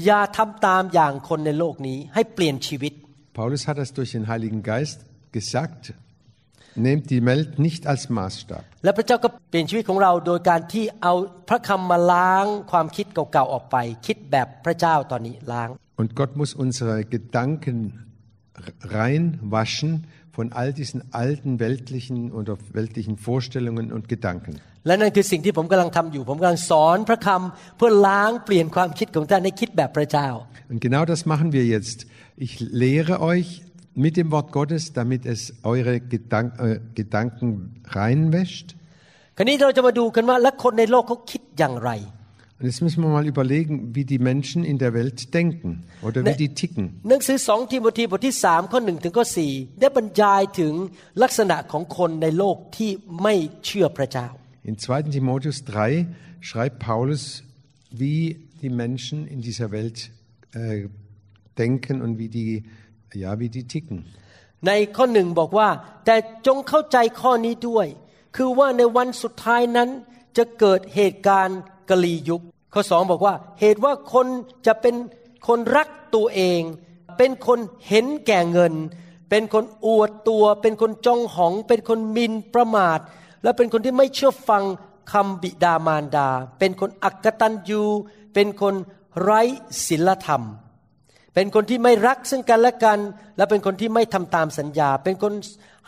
[0.05, 2.93] อย่าทำตามอย่างคนในโลกนี้ให้เปลี่ยนชีวิต
[3.39, 4.97] Paulus hat das durch den Heiligen Geist
[5.37, 5.81] gesagt,
[6.75, 8.63] nehmt die Welt nicht als Maßstab.
[8.83, 11.13] และพระเจ้าก็เปลี่ยนชีวิตของเราโดยการที่เอา
[11.49, 15.69] พระคำมาล้างความคิดเก่าๆออกไป คิดแบบพระเจ้าตอนนี้ล้าง
[16.01, 17.77] Und Gott muss unsere Gedanken
[18.97, 19.91] reinwaschen
[20.35, 24.53] von all diesen alten weltlichen oder weltlichen Vorstellungen und Gedanken.
[24.87, 30.29] และนั่นคือสิ่งที่ผมกำลังทำอยู่ ผมกำลังสอนพระคำเพื่อล้างเปลี่ยนความคิดของท่านให้คิดแบบพระเจ้า
[30.71, 31.97] Und genau das machen wir jetzt.
[32.45, 33.49] Ich lehre euch
[33.95, 37.49] mit dem Wort Gottes, damit es eure Gedank äh, Gedanken
[37.97, 38.75] reinwäscht.
[39.37, 41.91] คราวนี้เราจะมาดูกันว่าและคนในโลกเขาคิดอย่างไร
[42.59, 45.69] Und jetzt müssen wir mal überlegen, wie die Menschen in der Welt denken
[46.07, 46.85] oder wie die ticken.
[47.09, 50.73] หนังสือสองทิโมธีบทที่สามข้อหนึ่งถึงข้อสี่ได้บรรยายถึง
[51.23, 52.91] ลักษณะของคนในโลกที่
[53.21, 53.33] ไม่
[53.65, 54.27] เชื่อพระเจ้า
[54.69, 55.17] In 2.
[55.17, 56.05] Timotheus 3
[56.49, 57.23] schreibt Paulus,
[58.01, 58.19] wie
[58.61, 60.11] die Menschen in dieser Welt
[60.53, 60.87] äh,
[61.57, 62.63] denken und wie die,
[63.22, 63.98] ja, wie die ticken.
[64.66, 65.68] ในข้อหนึ่งบอกว่า
[66.04, 67.86] แต่จงเข้าใจข้อนี้ด้วย
[68.36, 69.88] คือว่าในวันสุดท้ายนั้น
[70.36, 71.58] จะเกิดเหตุการณ์
[71.90, 74.26] กลียุค ข้อสองบอกว่า เหตุว่าคน
[74.66, 74.94] จะเป็น
[75.48, 76.60] คนรักตัวเอง
[77.18, 78.74] เป็นคนเห็นแก่เงิน
[79.30, 82.98] เป็นคนอวดตัว เป็นคนจองหอง เป็นคนมินประมาท
[83.42, 84.64] และเป็นคนที่ไม่เชื่อฟัง
[85.12, 87.82] คำบิดามารดา เป็นคนอักตันยู
[88.34, 88.74] เป็นคน
[89.20, 89.40] ไร้
[89.86, 90.42] ศีลธรรม
[91.36, 92.98] เป็นคนที่ไม่รักซึ่งกันและกัน
[93.36, 95.32] และเป็นคนที่ไม่ทำตามสัญญา เป็นคน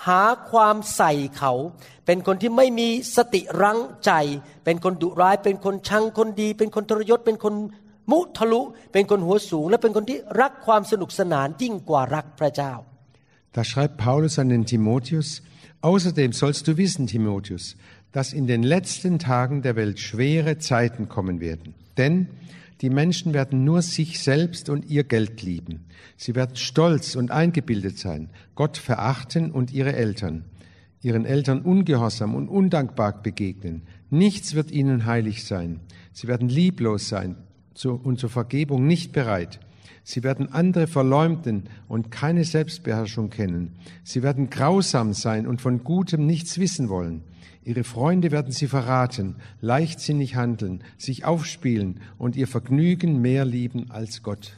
[0.06, 1.52] หาความใส่เขา
[2.06, 4.12] เป็นคนที่ไม่มีสติรั้งใจ
[4.64, 7.54] เป็นคนดุร้าย เป็นคนชังคนดี เป็นคนทรยศ เป็นคน
[8.11, 8.61] มุทะลุ
[8.92, 12.74] เป็นคนหัวสูง และเป็นคนที่รักความสนุกสนานยิ่งกว่ารักพระเจ้า
[13.56, 15.28] Da schreibt Paulus an den Timotheus,
[15.90, 17.64] außerdem sollst du wissen, Timotheus,
[18.12, 21.75] dass in den letzten Tagen der Welt schwere Zeiten kommen werden.
[21.97, 22.29] Denn
[22.81, 25.87] die Menschen werden nur sich selbst und ihr Geld lieben.
[26.16, 30.44] Sie werden stolz und eingebildet sein, Gott verachten und ihre Eltern,
[31.03, 33.83] ihren Eltern ungehorsam und undankbar begegnen.
[34.11, 35.81] Nichts wird ihnen heilig sein.
[36.12, 37.37] Sie werden lieblos sein
[37.85, 39.61] und zur Vergebung nicht bereit.
[40.03, 43.75] Sie werden andere verleumden und keine Selbstbeherrschung kennen.
[44.03, 47.23] Sie werden grausam sein und von Gutem nichts wissen wollen.
[47.63, 54.21] Ihre Freunde werden sie verraten, leichtsinnig handeln, sich aufspielen und ihr Vergnügen mehr lieben als
[54.23, 54.51] Gott.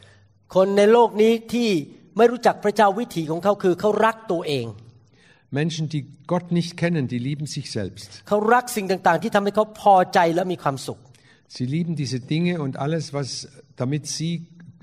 [0.55, 1.69] คนในโลกนี้ที่
[2.17, 4.67] ไม่รู้จักพระเจ้าวิถีของเขาคือเขารักตัวเอง
[5.59, 8.09] Menschen, die Gott nicht kennen, die lieben sich selbst.
[8.27, 10.99] เขารักสิ่งต่างๆ ที่ทำให้เขาพอใจและมีความสุข
[11.55, 13.27] Sie lieben diese Dinge und alles, was
[13.81, 14.33] damit sie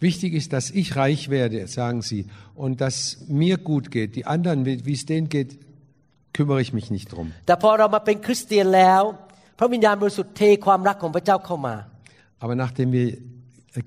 [0.00, 4.16] Wichtig ist, dass ich reich werde, sagen sie, und dass mir gut geht.
[4.16, 5.58] Die anderen, wie wie es denen geht,
[6.32, 7.26] kümmere ich mich nicht drum.
[7.46, 9.02] แต่พอเรามาเป็นคริสเตียนแล้ว
[9.58, 11.74] พระวิญญาณบริสุทธิ์เทความรักของพระเจ้าเข้ามา
[12.42, 13.08] Aber nachdem wir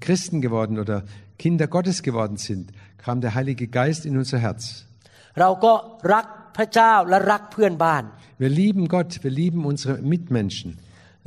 [0.05, 0.97] Christen geworden oder
[1.43, 2.65] Kinder Gottes geworden sind,
[3.03, 4.63] kam der Heilige Geist in unser Herz.
[5.39, 5.73] เราก็
[6.13, 6.25] รัก
[6.57, 8.03] พระเจ้าและรักเพื่อนบ้าน
[8.41, 10.69] Wir lieben Gott, wir lieben unsere Mitmenschen.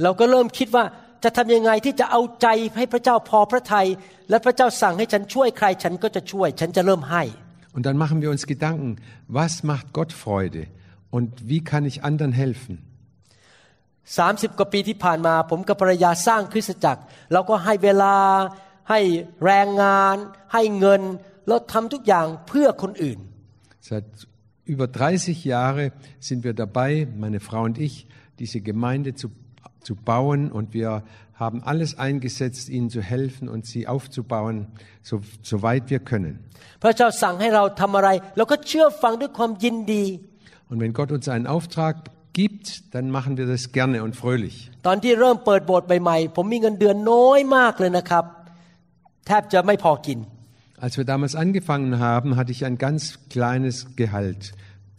[0.02, 0.84] เราก็เริ่มคิดว่า
[1.24, 3.86] จะทำยังไงที่จะเอาใจให้พระเจ้าพอพระทัย
[4.30, 7.22] และพระเจ้าสั่งให้ฉันช่วยใคร ฉันก็จะช่วย ฉันจะเริ่มให้
[7.74, 8.90] Und dann machen wir uns Gedanken,
[9.40, 10.62] was macht Gott Freude
[11.16, 12.74] und wie kann ich anderen helfen?
[14.16, 18.14] 30 กว่าปีที่ผ่านมา ผมกับภรรยาสร้างคริสตจักร เราก็ให้เวลา
[18.90, 19.00] ให้
[19.44, 20.16] แรงงาน
[20.52, 21.02] ให้เงิน
[21.48, 23.18] เราทำทุกอย่างเพื่อคนอื่น
[23.90, 24.06] Seit
[24.74, 27.94] über 30 Jahren sind wir dabei, meine Frau und ich,
[28.40, 29.26] diese Gemeinde zu,
[29.83, 34.67] zu bauen und wir haben alles eingesetzt, ihnen zu helfen und sie aufzubauen,
[35.01, 36.39] so, so weit wir können.
[40.69, 44.71] Und wenn Gott uns einen Auftrag gibt, dann machen wir das gerne und fröhlich.
[50.77, 54.53] Als wir damals angefangen haben, hatte ich ein ganz kleines Gehalt.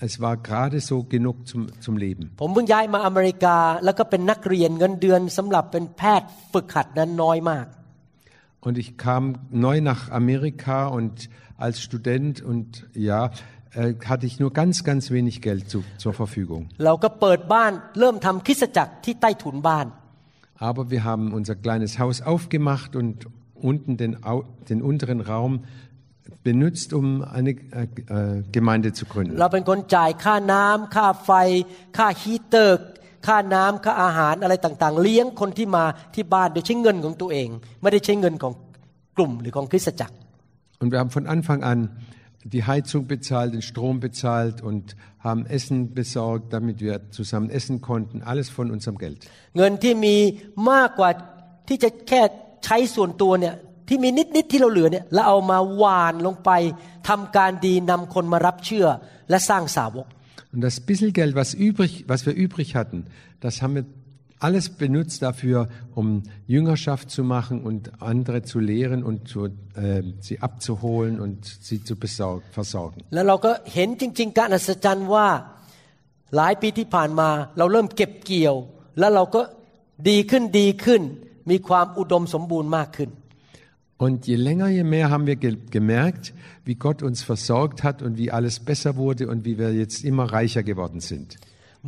[0.07, 2.23] Es war gerade so genug zum, zum Leben.
[2.41, 7.67] ผมเพิ่งย้ายมาอเมริกา แล้วก็เป็นนักเรียนเงินเดือนสำหรับเป็นแพทย์ฝึกหัดนั้นน้อยมาก
[8.65, 9.23] Und ich kam
[9.67, 11.13] neu nach Amerika und
[11.65, 12.67] als Student und
[13.10, 13.21] ja,
[13.79, 16.62] äh, hatte ich nur ganz, ganz wenig Geld zu, zur Verfügung.
[16.86, 19.88] เราก็เปิดบ้านเริ่มทำคริสตจักรที่ใต้ถุนบ้าน
[20.69, 23.15] Aber wir haben unser kleines Haus aufgemacht und
[23.69, 25.53] unten den, Au- den unteren Raum
[26.43, 29.33] benutzt, um eine äh, äh, Gemeinde zu gründen.
[29.39, 31.31] เราเป็นคนจ่ายค่าน้ำค่าไฟ
[31.97, 32.79] ค่าฮีเตอร์
[33.27, 37.49] ค่าน้ำค่าอาหารอะไรต่างๆ เลี้ยงคนที่มาที่บ้านโดยใช้เงินของตัวเอง
[37.81, 38.53] ไม่ได้ใช้เงินของ
[39.17, 40.15] กลุ่มหรือของคริสตจักร
[40.81, 41.79] Und wir haben von Anfang an
[42.43, 48.21] die Heizung bezahlt, den Strom bezahlt und haben Essen besorgt, damit wir zusammen essen konnten.
[48.21, 49.19] Alles von unserem Geld.
[49.57, 50.15] เงินที่มี
[50.71, 51.10] มากกว่า
[51.67, 52.21] ที่จะแค่
[52.65, 53.55] ใช้ส่วนตัวเนี่ย
[53.92, 56.50] ที่มีนิดๆที่เราเหลือเนี่ยเราเอามาหวานลงไป
[57.09, 58.87] ทำการดีนำคนมารับเชื่อ
[59.31, 60.09] และสร้างสาวก
[60.55, 62.98] Und das bisschen Geld, was, übrig, was wir übrig hatten,
[63.44, 63.87] das haben wir
[64.46, 65.59] alles benutzt dafür,
[65.94, 66.07] um
[66.46, 67.81] Jüngerschaft zu machen und
[68.12, 72.98] andere zu lehren und zu, äh, sie abzuholen und sie zu besorg, versorgen.
[73.14, 75.28] แล้วเราก็เห็นจริงๆการอัศจรรย์ว่า
[76.37, 77.28] หลายปีที่ผ่านมา
[77.59, 78.57] เราเริ่มเก็บเกี่ยว
[78.98, 79.40] แล้วเราก็
[80.09, 81.02] ดีขึ้นดีขึ้น
[81.50, 83.11] มีความอุดมสมบูรณ์มากขึ้น
[84.05, 86.23] Und je länger, je mehr haben wir ge gemerkt,
[86.65, 90.25] wie Gott uns versorgt hat und wie alles besser wurde und wie wir jetzt immer
[90.38, 91.29] reicher geworden sind.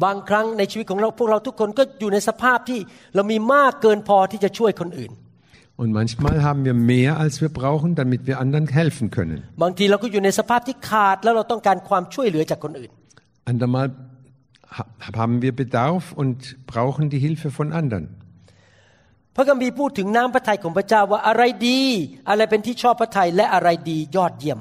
[0.04, 2.80] บางครั้งในชีวิตของเราพวกเราทุกคนก็อยู่ในสภาพที่
[3.16, 5.12] เรามีมากเกินพอที่จะช่วยคนอื่น
[5.82, 9.38] Und manchmal haben wir mehr, als wir brauchen, damit wir anderen helfen können.
[9.64, 12.92] บางทีเราก็อยู่ในสภาพที่ขาด แล้วเราต้องการความช่วยเหลือจากคนอื่น
[13.52, 13.88] Andermal
[14.78, 14.90] ha-
[15.22, 16.38] haben wir Bedarf und
[16.74, 18.04] brauchen die Hilfe von anderen.
[19.36, 21.82] พระคัมภีร์พูดถึงน้ำพระทัยของพระเจ้าว่าอะไรดี
[22.30, 24.60] อะไรเป็นที่ชอบพระทัยและอะไรดียอดเยี่ยม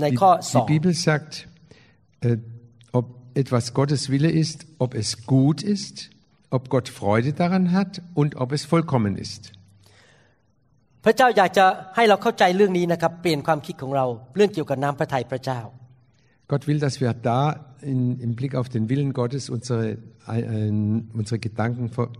[0.00, 1.32] ใน Die, ข้อส die อง Bibel sagt,
[2.26, 2.36] äh,
[2.98, 3.06] ob
[3.42, 5.94] etwas Gottes Wille ist, ob es gut ist,
[6.56, 9.42] ob Gott Freude daran hat und ob es vollkommen ist.
[11.04, 14.06] พระเจ้าอยากจะให้เราเข้าใจเรื่องนี้นะครับ เปลี่ยนความคิดของเรา
[14.36, 15.60] เรื่องเกี่ยวกับน้ำพระทัยพระเจ้า
[16.50, 17.40] Gott will, dass wir da
[17.92, 19.84] in, im Blick auf den Willen Gottes unsere,
[20.26, 20.68] äh,
[21.20, 22.12] unsere Gedanken vor-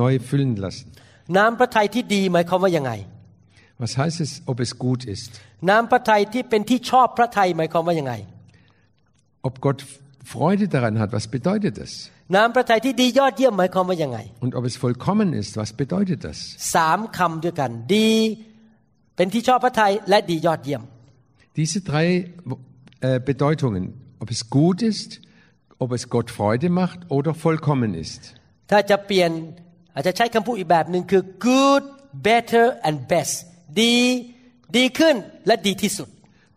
[0.00, 0.86] neu füllen lassen.
[1.36, 2.92] น้ำพระทัยที่ดีหมายความว่ายังไง
[3.82, 5.28] Was heißt es, ob es gut ist?
[5.70, 8.14] น้ำพระทัยที่เป็นที่ชอบพระทัยหมายความว่ายังไง
[9.48, 9.78] Ob Gott
[10.32, 11.92] Freude daran hat, was bedeutet das?
[12.36, 16.38] น้ำพระทัยที่ดียอดเยี่ยมหมายความว่ายังไง Und ob es vollkommen ist, was bedeutet das?
[16.74, 18.10] สามคำด้วยกัน ดี
[19.16, 20.82] เป็นที่ชอบพระทัยและดียอดเยี่ยม
[21.60, 22.06] Diese drei
[23.00, 23.84] äh, Bedeutungen,
[24.22, 25.10] ob es gut ist,
[25.82, 28.20] ob es Gott Freude macht oder vollkommen ist.
[28.70, 29.30] ถ้าจะเปลี่ยน
[29.94, 31.82] อาจจะใช้คำพูดอีกแบบหนึ่งคือ good
[32.28, 33.34] better and best
[33.80, 33.94] ดี
[34.76, 35.14] ดีขึ้น
[35.46, 36.08] และดีที่สุด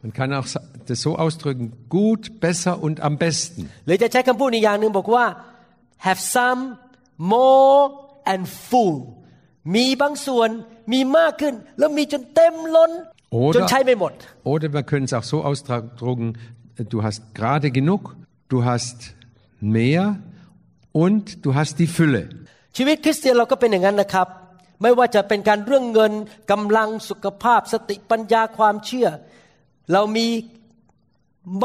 [0.03, 1.65] Man kann auch sa- das so ausdrücken,
[1.97, 3.61] gut, besser und am besten.
[3.85, 5.25] หรือจะใช้คำพูดอีกอย่างหนึ่งบอกว่า
[6.05, 6.61] have some
[7.33, 7.77] more
[8.33, 8.95] and full
[9.75, 10.49] มีบางส่วน
[10.93, 12.91] มีมากขึ้น แล้วมีจนเต็มล้น
[13.37, 14.13] Oder- จนใช้ไม่หมด
[14.51, 16.27] Oder wir können es auch so ausdrücken,
[16.93, 18.01] du hast gerade genug,
[18.53, 18.97] du hast
[19.77, 20.03] mehr
[21.03, 22.23] und du hast die Fülle.
[22.77, 24.27] ชีวิตคริสเตียนเราก็เป็นอย่างนั้นนะครับ
[24.81, 26.13] ไม่ว่าจะเป็นการเรื่องเงิน
[26.51, 29.07] กำลังสุขภาพสติปัญญาความเชื่อ
[29.93, 30.27] เรามี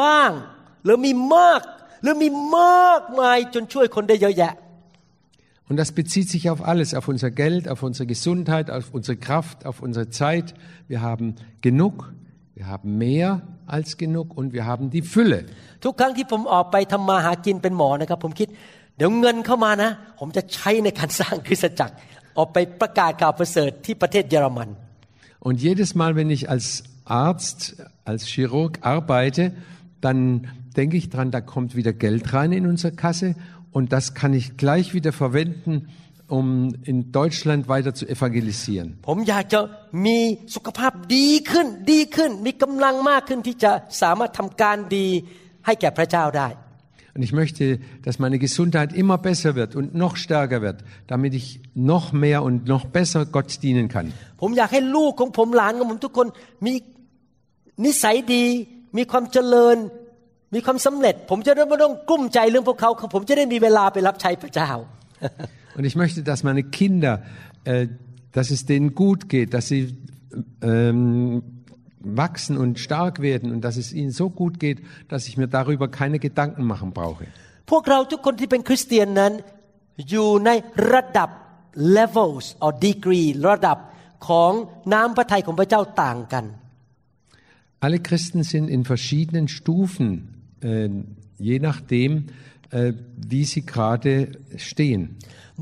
[0.00, 0.30] บ้าง
[0.84, 1.62] หรือมีมาก
[2.02, 4.54] หรือมีมากมายจนช่วยคนได้เยอะแยะ
[5.68, 9.66] Und das bezieht sich auf alles, auf unser Geld, auf unsere Gesundheit, auf unsere Kraft,
[9.66, 10.54] auf unsere Zeit.
[10.86, 12.12] Wir haben genug,
[12.54, 15.40] wir haben mehr als genug und wir haben die Fülle.
[15.84, 21.94] ทุกครั้งที่ผมออกไปทำมาหากินเป็นหมอนะครับ ผมคิด เ ดี๋ยวเงินเข้ามานะ ผมจะใช้ในการสร้างคริสตจักร
[22.38, 24.70] ออกไปประกาศข่าวประเสริฐที่ประเทศเยอรมัน
[25.46, 29.52] Und jedes Mal, wenn ich als Arzt, als Chirurg arbeite,
[30.00, 33.36] dann denke ich dran, da kommt wieder Geld rein in unsere Kasse
[33.70, 35.88] und das kann ich gleich wieder verwenden,
[36.28, 38.88] um in Deutschland weiter zu evangelisieren.
[39.08, 39.60] ผมอยากจะ
[40.06, 40.18] มี
[40.54, 43.72] สุขภาพดีขึ้น ดีขึ้น มีกำลังมากขึ้นที่จะ
[44.02, 45.06] สามารถทำการดี
[45.66, 46.48] ให้แก่พระเจ้าได้
[47.13, 51.61] und ich möchte, dass meine Gesundheit immer besser wird und noch stärker wird, damit ich
[51.73, 54.13] noch mehr und noch besser Gott dienen kann.
[65.75, 67.23] Und ich möchte, dass meine Kinder,
[67.63, 67.87] äh,
[68.33, 69.95] dass es denen gut geht, dass sie
[70.61, 71.60] ähm,
[72.00, 75.88] wachsen und stark werden und dass es ihnen so gut geht, dass ich mir darüber
[75.88, 77.26] keine Gedanken machen brauche.
[77.70, 79.32] พวกเราทุกคนที่เป็นคริสเตียนนั้น
[80.10, 80.50] อยู่ใน
[80.92, 81.30] ระดับ
[81.98, 83.78] levels or degree ระดับ
[84.28, 84.52] ของ
[84.92, 86.46] น้ำพระทัยของพระเจ้าต่างกัน
[87.86, 90.08] Alle Christen sind in verschiedenen Stufen,
[90.62, 90.88] äh,
[91.50, 92.10] je nachdem,
[92.70, 92.94] äh,
[93.32, 94.12] wie sie gerade
[94.68, 95.02] stehen.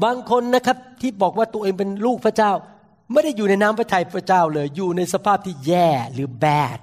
[0.05, 2.53] บางคนนะครับที่บอกว่าตัวเองเป็นลูกพระเจ้า
[3.13, 6.81] ไม่ได้อยู่ในน้ำพระทัยพระเจ้าเลย อยู่ในสภาพที่แย่หรือ bad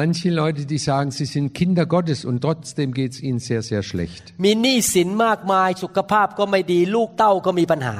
[0.00, 3.82] Manche Leute, die sagen, sie sind Kinder Gottes und trotzdem geht es ihnen sehr, sehr
[3.90, 4.24] schlecht.
[4.44, 7.96] มีหนี้สินมากมายสุขภาพก็ไม่ดีลูกเต้าก็มีปัญหา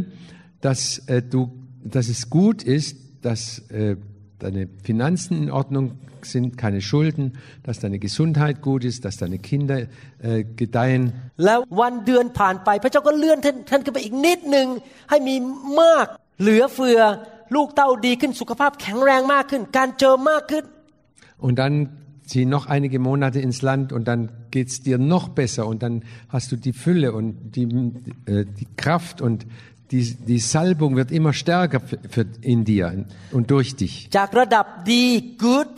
[0.63, 1.51] dass, äh, du,
[1.85, 3.97] dass es gut ist, dass äh,
[4.39, 5.93] deine Finanzen in Ordnung
[6.25, 7.25] sind, keine Schulden,
[7.63, 9.79] dass deine Gesundheit gut ist, dass deine Kinder
[10.23, 11.13] äh, gedeihen.
[11.45, 14.67] แล้ววันเดือนผ่านไป พระเจ้าก็เลื่อนท่านท่านขึ้นไปอีกนิดหนึ่ง
[15.11, 15.35] ให้มี
[15.81, 16.07] มาก
[16.41, 17.01] เหลือเฟือ
[17.55, 20.65] ลูกเต้าดีขึ้นสุขภาพแข็งแรงมากขึ้น การเจอมากขึ้น
[21.47, 21.75] Und dann
[22.27, 26.53] zieh noch einige Monate ins Land und dann geht's dir noch besser und dann hast
[26.53, 27.65] du die Fülle und die,
[28.27, 29.47] äh, die Kraft und
[29.91, 33.95] die, die Salbung wird immer stärker für, für in dir und durch dich.
[34.19, 35.05] จากระดับดี
[35.45, 35.75] good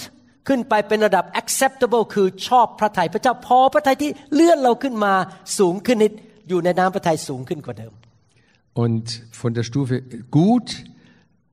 [0.48, 5.12] ขึ้นไปเป็นระดับ acceptable คือชอบพระทัยพระเจ้าพอพระทัยที่เลื่อนเราขึ้นมา
[5.58, 6.12] สูงขึ้นนิด
[6.48, 7.92] อยู่ในน้ำพระทัยสูงขึ้นกว่าเดิม
[8.84, 9.06] Und
[9.42, 9.94] von der Stufe
[10.40, 10.68] gut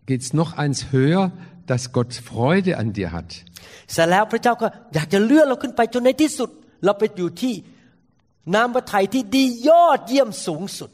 [0.08, 1.32] geht's noch eins höher,
[1.70, 3.30] dass Gott Freude an dir hat.
[3.93, 6.49] เสร็จแล้วพระเจ้าก็อยากจะเลื่อนเราขึ้นไปจนในที่สุด
[6.86, 7.54] เราไปอยู่ที่
[8.54, 10.91] น้ำพระทัยที่ดียอดเยี่ยมสูงสุด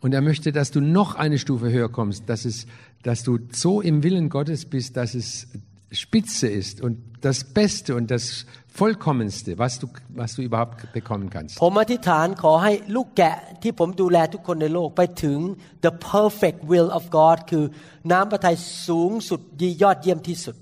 [0.00, 2.66] Und er möchte, dass du noch eine Stufe höher kommst, dass, es,
[3.02, 5.48] dass du so im Willen Gottes bist, dass es
[5.92, 11.52] Spitze ist und das Beste und das Vollkommenste, was du, was du überhaupt bekommen kannst.
[11.62, 15.38] ผมอธิษฐานขอให้ลูกแกะที่ผมดูแลทุกคนในโลกไปถึง
[15.86, 17.64] the perfect will of God คือ
[18.12, 18.56] น้ำพระทัย
[18.88, 20.56] สูงสุดดียอดเยี่ยมที่สุด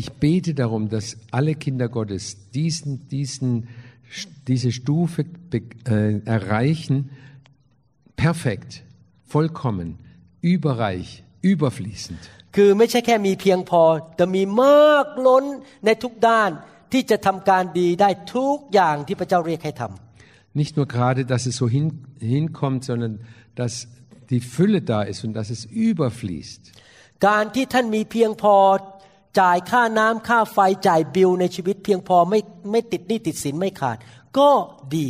[0.00, 1.06] Ich bete darum, dass
[1.38, 2.24] alle Kinder Gottes
[2.58, 3.50] diesen, diesen,
[4.50, 5.20] diese Stufe
[5.52, 6.96] be- äh, erreichen,
[8.16, 8.70] perfekt,
[9.34, 9.88] vollkommen,
[10.40, 11.08] überreich,
[11.42, 12.22] überfließend.
[12.56, 13.82] คือไม่ใช่แค่มีเพียงพอ
[14.16, 15.44] แต่มีมากล้น
[15.84, 16.50] ในทุกด้าน
[16.92, 21.86] ที่จะทำการดีได้ทุกอย่างที่พระเจ้าเรียกให้ทำ Nicht nur gerade, dass es so hin,
[22.34, 23.12] hinkommt, sondern
[23.60, 23.72] dass
[24.32, 25.60] die Fülle da ist und dass es
[25.90, 26.62] überfließt.
[27.26, 28.56] การที่ท่านมีเพียงพอ
[29.40, 30.58] จ่ายค่าน้ำค่าไฟ
[30.88, 32.40] จ่ายบิลในชีวิตเพียงพอไม่
[32.70, 33.96] ไม่ติดหนี้ติดสินไม่ขาด
[34.38, 34.50] ก็
[34.96, 35.08] ดี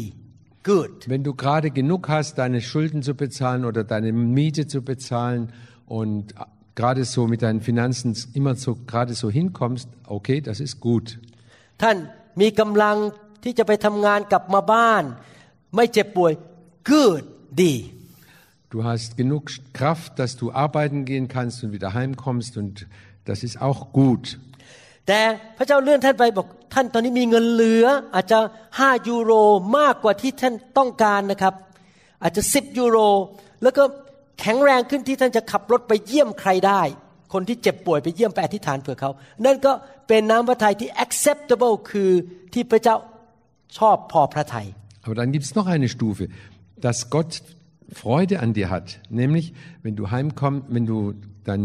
[0.70, 5.42] good Wenn du gerade genug hast, deine Schulden zu bezahlen oder deine Miete zu bezahlen
[6.00, 6.24] und
[6.76, 11.06] gerade so mit deinen Finanzen immer so gerade so hinkommst, okay, das ist gut.
[11.82, 11.96] ท่าน
[12.40, 12.96] มีกำลัง
[13.44, 15.04] ที่จะไปทำงานกลับมาบ้าน
[15.76, 16.32] ไม่เจ็บป่วย
[16.90, 17.22] good
[17.62, 17.74] ดี
[18.74, 19.42] Du hast genug
[19.78, 22.74] Kraft, dass du arbeiten gehen kannst und wieder heimkommst und
[23.28, 24.24] das ist auch gut.
[25.06, 25.20] แต่
[25.56, 28.38] พระเจ้าเลื่อนท่านไปบอกท่านตอนนี้มีเงินเหลือ อาจจะ
[28.72, 29.32] 5ยูโร
[29.78, 31.54] มากกว่าที่ท่านต้องการนะครับ
[32.22, 32.98] อาจจะ 10 ยูโร
[33.62, 33.82] แล้วก็
[34.39, 36.81] แข็งแรงขึ้นที่ท่านจะขับรถไปเยี่ยมใครได้
[37.33, 39.11] คนที่เจ็บป่วยไปเยี่ยมไปอธิษฐานเผื่อเขา
[39.45, 39.71] นั่นก็
[40.07, 42.11] เป็นน้ำพระทัยที่ acceptable คือ
[42.53, 42.95] ที่พระเจ้า
[43.77, 44.67] ชอบพอพระทัย
[45.03, 46.23] Aber dann gibt's noch eine Stufe,
[46.85, 47.31] dass Gott
[48.01, 48.99] Freude an dir hat.
[49.09, 50.97] Nämlich, wenn du heimkommst, wenn du
[51.45, 51.61] dann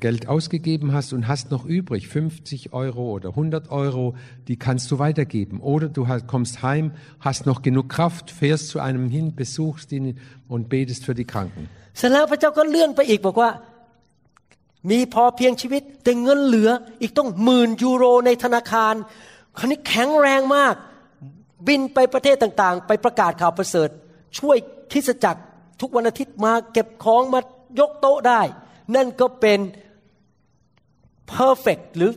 [0.00, 4.14] Geld ausgegeben hast und hast noch übrig, 50 Euro oder 100 Euro,
[4.46, 5.60] die kannst du weitergeben.
[5.60, 10.18] Oder du hast, kommst heim, hast noch genug Kraft, fährst zu einem hin, besuchst ihn
[10.48, 11.68] und betest für die Kranken.
[11.98, 13.50] เสร็จแล้วพระเจ้าก็เลื่อนไปอีกบอกว่า
[14.90, 16.70] มีพอเพียงชีวิต แต่เงินเหลือ
[17.00, 18.94] อีกต้องหมื่นยูโรในธนาคาร
[19.58, 20.74] คราวนี้แข็งแรงมาก
[21.66, 23.88] บินไปประเทศต่างๆ ไปประกาศข่าวประเสริฐ
[24.38, 24.56] ช่วย
[24.92, 25.42] คริสตจักร
[25.80, 27.40] ทุกวันอาทิตย์มาเก็บของมา
[27.80, 28.42] ยกโต๊ะได้
[28.94, 29.58] นั่นก็เป็น
[31.38, 32.10] perfect หรือ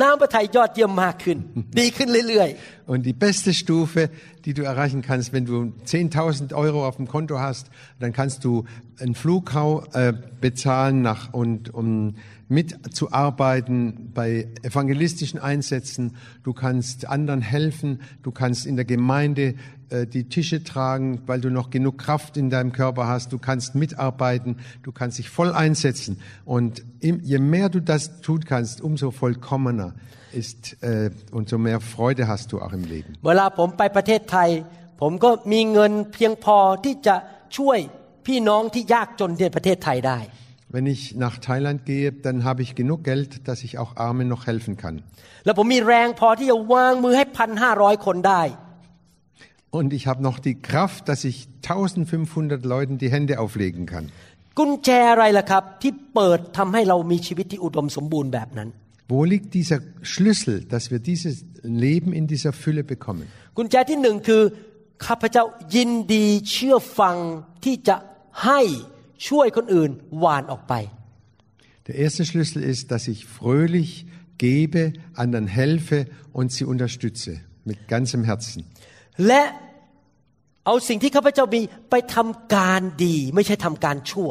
[0.00, 1.38] น้ำพระทัยยอดเยี่ยมมากขึ้น
[1.78, 2.50] ดีขึ้นเรื่อย
[2.92, 4.00] Und die beste Stufe,
[4.44, 7.64] die du erreichen kannst, wenn du 10.000 Euro auf dem Konto hast,
[8.00, 8.64] dann kannst du
[8.98, 12.14] einen Flug äh, bezahlen nach, und um
[12.48, 16.16] mitzuarbeiten bei evangelistischen Einsätzen.
[16.42, 18.00] Du kannst anderen helfen.
[18.22, 19.54] Du kannst in der Gemeinde
[19.90, 23.32] äh, die Tische tragen, weil du noch genug Kraft in deinem Körper hast.
[23.32, 24.56] Du kannst mitarbeiten.
[24.82, 26.20] Du kannst dich voll einsetzen.
[26.44, 29.94] Und im, je mehr du das tun kannst, umso vollkommener
[30.32, 33.14] ist äh, und so mehr Freude hast du auch im Leben.
[33.18, 34.50] ๆ เวลาผมไปประเทศไทย
[35.00, 37.16] ผมก็มีเงินเพียงพอที่จะ
[37.56, 37.78] ช่วย
[38.26, 40.18] พี่น้องที่ยากจนในประเทศไทยได้
[40.74, 44.42] Wenn ich nach Thailand gehe, dann habe ich genug Geld, dass ich auch Armen noch
[44.50, 44.96] helfen kann.
[45.44, 48.42] แล้วผมมีแรงพอที่จะวางมือให้พันห้าร้อยคนได้
[49.78, 54.06] Und ich habe noch die Kraft, dass ich 1500 Leuten die Hände auflegen kann.
[54.58, 58.68] กุญแจอะไรล่ะครับ ที่เปิดทำให้เรามีชีวิตที่อุดมสมบูรณ์แบบนั้น
[59.14, 59.80] Wo liegt dieser
[60.12, 61.34] Schlüssel, dass wir dieses
[61.84, 63.26] Leben in dieser Fülle bekommen?
[63.56, 64.42] กุญแจที่หนึ่งคือ
[65.06, 65.44] ข้าพเจ้า
[65.74, 67.16] ยินดีเชื่อฟัง
[67.64, 67.96] ที่จะ
[68.44, 68.60] ให้
[69.28, 70.74] ช่วยคนอื่นหวานออกไป
[71.88, 73.90] Der erste Schlüssel ist, dass ich fröhlich
[74.36, 75.98] gebe, anderen helfe
[76.32, 77.32] und sie unterstütze
[77.64, 78.60] mit ganzem Herzen.
[79.26, 79.42] และ
[80.64, 84.30] เอาสิ่งที่ข้าพเจ้ามีไปทำการดี ไม่ใช่ทำการชั่ว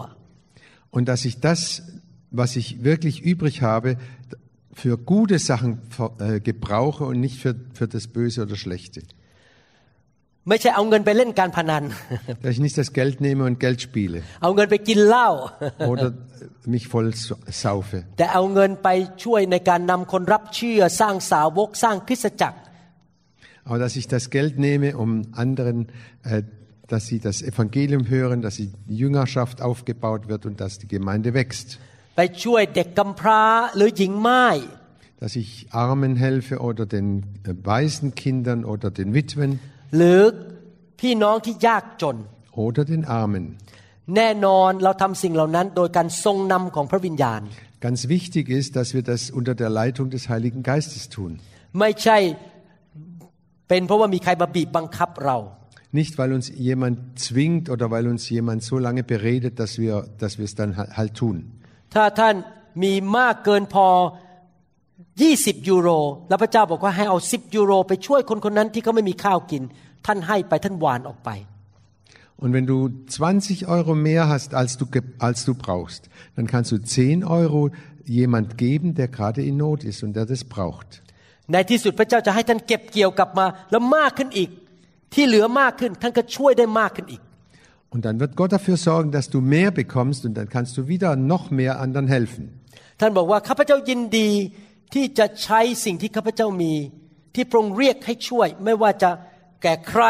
[0.95, 1.59] Und dass ich das,
[2.41, 3.89] was ich wirklich übrig habe,
[4.81, 5.71] für gute Sachen
[6.19, 9.01] äh, gebrauche und nicht für, für das Böse oder Schlechte.
[12.42, 14.22] Dass ich nicht das Geld nehme und Geld spiele.
[15.78, 16.14] Oder
[16.66, 18.04] mich voll saufe.
[23.64, 25.86] Aber dass ich das Geld nehme, um anderen,
[26.24, 26.42] äh,
[26.88, 31.78] dass sie das Evangelium hören, dass die Jüngerschaft aufgebaut wird und dass die Gemeinde wächst.
[35.20, 39.60] Dass ich Armen helfe oder den äh, weißen Kindern oder den Witwen.
[39.95, 40.19] หรือ
[41.01, 42.15] พี่น้องที่ยากจน
[42.65, 43.45] oder den Armen.
[44.15, 47.41] แน่นอนเราทำสิ่งเหล่านั้น โดยการทรงนำของพระวิญญาณ
[47.87, 51.31] Ganz wichtig ist, dass wir das unter der Leitung des Heiligen Geistes tun.
[51.79, 52.17] ไม่ใช่
[53.69, 55.37] เป็นเพราะว่ามีใครมาบีบบังคับเรา
[55.99, 56.95] Nicht, weil uns jemand
[57.27, 61.13] zwingt oder weil uns jemand so lange beredet, dass wir, dass wir es dann halt
[61.21, 61.35] tun.
[61.93, 62.35] ถ้าท่าน
[62.83, 63.87] มีมากเกินพอ
[65.11, 65.89] 20 ยูโร
[66.29, 69.63] แล้วพระเจ้าบอกว่าให้เอา 10 ยูโร ไปช่วยคนคนนั้นที่เขาไม่มีข้าวกิน
[70.05, 71.31] ท่านให้ไปท่านหวานออกไป
[72.43, 72.77] Und wenn du
[73.09, 76.01] 20 Euro mehr hast, als du, ge- als du brauchst,
[76.35, 77.69] dann kannst du 10 Euro
[78.05, 80.89] jemand geben, der gerade in Not ist und der das braucht.
[81.53, 84.49] ในที่สุดพระเจ้าจะให้ท่านเก็บเกี่ยวกลับมาแล้วมากขึ้นอีก
[85.13, 87.21] ที่เหลือมากขึ้น ท่านก็ช่วยได้มากขึ้นอีก
[87.93, 91.11] Und dann wird Gott dafür sorgen, dass du mehr bekommst und dann kannst du wieder
[91.31, 92.43] noch mehr anderen helfen.
[92.99, 94.29] ท่านบอกว่าข้าพเจ้ายินดี
[94.93, 96.73] ที่จะใช้สิ่งที่ข้าพเจ้ามี
[97.35, 99.09] ที่พระองค์เรียกให้ช่วย ไม่ว่าจะ
[99.63, 100.03] แก่ใคร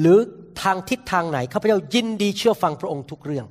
[0.00, 0.18] หรือ
[0.62, 3.46] ทางทิศทางไหนข้าพเจ้ายินดีเชื่อฟังพระองค์ทุกเรื่อง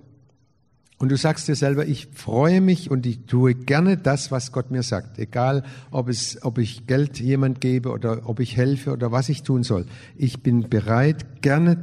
[1.01, 4.69] Und du sagst dir selber, ich freue mich und ich tue gerne das, was Gott
[4.69, 5.17] mir sagt.
[5.17, 9.43] Egal, ob, es, ob ich Geld jemand gebe oder ob ich helfe oder was ich
[9.43, 9.85] tun soll.
[10.17, 11.81] Ich bin bereit, gerne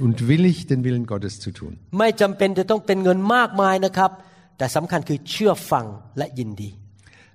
[0.00, 1.72] und willig, den Willen Gottes zu tun.
[1.98, 4.10] ไม่จำเป็นจะต้องเป็นเงินมากมายนะครับ
[4.58, 5.86] แต่สำคัญคือเชื่อฟัง
[6.18, 6.70] และยินดี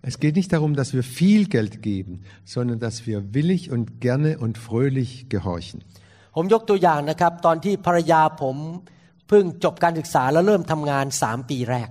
[0.09, 2.13] Es geht nicht darum, dass wir viel Geld geben,
[2.53, 5.79] sondern dass wir willig und gerne und fröhlich gehorchen.
[6.35, 8.55] ผมยกตัวอย่างนะครับ ตอนที่ภรรยาผม
[9.27, 11.89] เพิ่งจบการศึกษาแล้วเริ่มทำงานสามปีแรก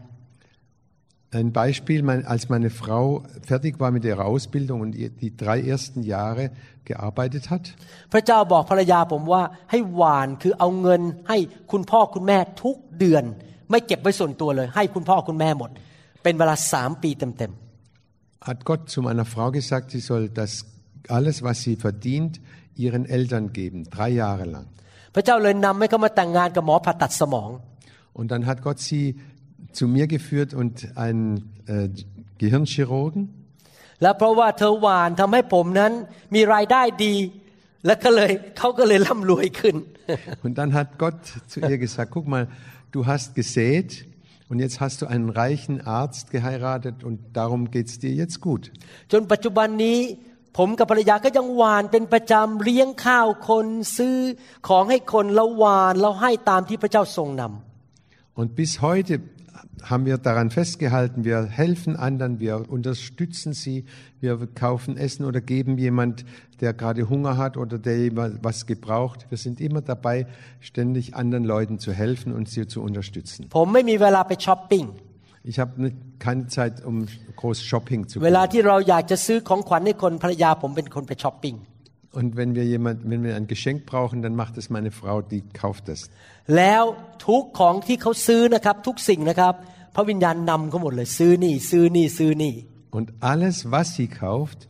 [1.40, 3.04] Ein Beispiel, mein, als meine Frau
[3.50, 6.44] fertig war mit ihrer Ausbildung und ihr- die drei ersten Jahre
[6.88, 7.64] gearbeitet hat,
[8.12, 11.38] พระเจ้าบอกภรรยาผมว่าให้หวานคือเอาเงินให้
[11.72, 13.24] คุณพ่อคุณแม่ทุกเดือน
[13.70, 15.70] ไม่เก็บไว้ส่วนตัวเลย ให้คุณพ่อคุณแม่หมด
[16.22, 17.52] เป็นเวลาสามปีเต็ม
[18.44, 20.66] hat Gott zu meiner Frau gesagt, sie soll das
[21.08, 22.40] alles, was sie verdient,
[22.76, 24.66] ihren Eltern geben, drei Jahre lang.
[24.90, 27.50] ๆพระเจ้าเลยนำให้เขามาแต่งงานกับหมอผ่าตัดสมอง
[28.18, 29.04] Und dann hat Gott sie
[29.78, 31.26] zu mir geführt und einen
[31.74, 31.88] äh,
[32.42, 33.22] Gehirnchirurgen.
[34.02, 35.92] และเพราะว่าเธอหวานทำให้ผมนั้น
[36.34, 37.14] มีรายได้ดี
[37.86, 39.76] และก็เลยเขาก็เลยร่ำรวยขึ้น
[40.44, 41.20] Und dann hat Gott
[41.52, 42.44] zu ihr gesagt, guck mal,
[42.94, 43.88] du hast gesät
[44.54, 48.62] und jetzt hast du einen reichen Arzt geheiratet und darum geht's dir jetzt gut.
[49.12, 49.98] จนปัจจุบันนี้
[50.58, 54.16] ผมกับภรรยาก็ยังหวานเป็นประจำเลี้ยงข้าวคนซื้อ
[54.68, 59.14] ของให้คนแล้วหวานแล้วให้ตามที่พระเจ้าทรงนำ Und bis heute
[59.83, 63.85] haben wir daran festgehalten, wir helfen anderen, wir unterstützen sie,
[64.19, 66.25] wir kaufen Essen oder geben jemand,
[66.61, 69.25] der gerade Hunger hat oder der jemand was gebraucht.
[69.29, 70.27] Wir sind immer dabei,
[70.59, 73.47] ständig anderen Leuten zu helfen und sie zu unterstützen.
[75.43, 78.23] Ich habe keine Zeit, um groß Shopping zu gehen.
[82.14, 85.16] ที่เราอยากจะซื้อของขวัญให้คนภรรยาผมเป็นคนไปช้อปปิ้ง Und wenn wir jemand, wenn wir ein Geschenk brauchen, dann macht es meine Frau,
[85.22, 86.00] die kauft das.
[86.56, 86.84] แล้ว
[87.26, 89.54] ทุกของที่เขาซื้อนะครับทุกสิ่งนะครับ
[89.94, 92.54] พระวิญญาณนำเขาหมดเลยซื้อนี่ ซื้อนี่ซื้อนี่
[92.98, 94.61] Und alles, was sie kauft,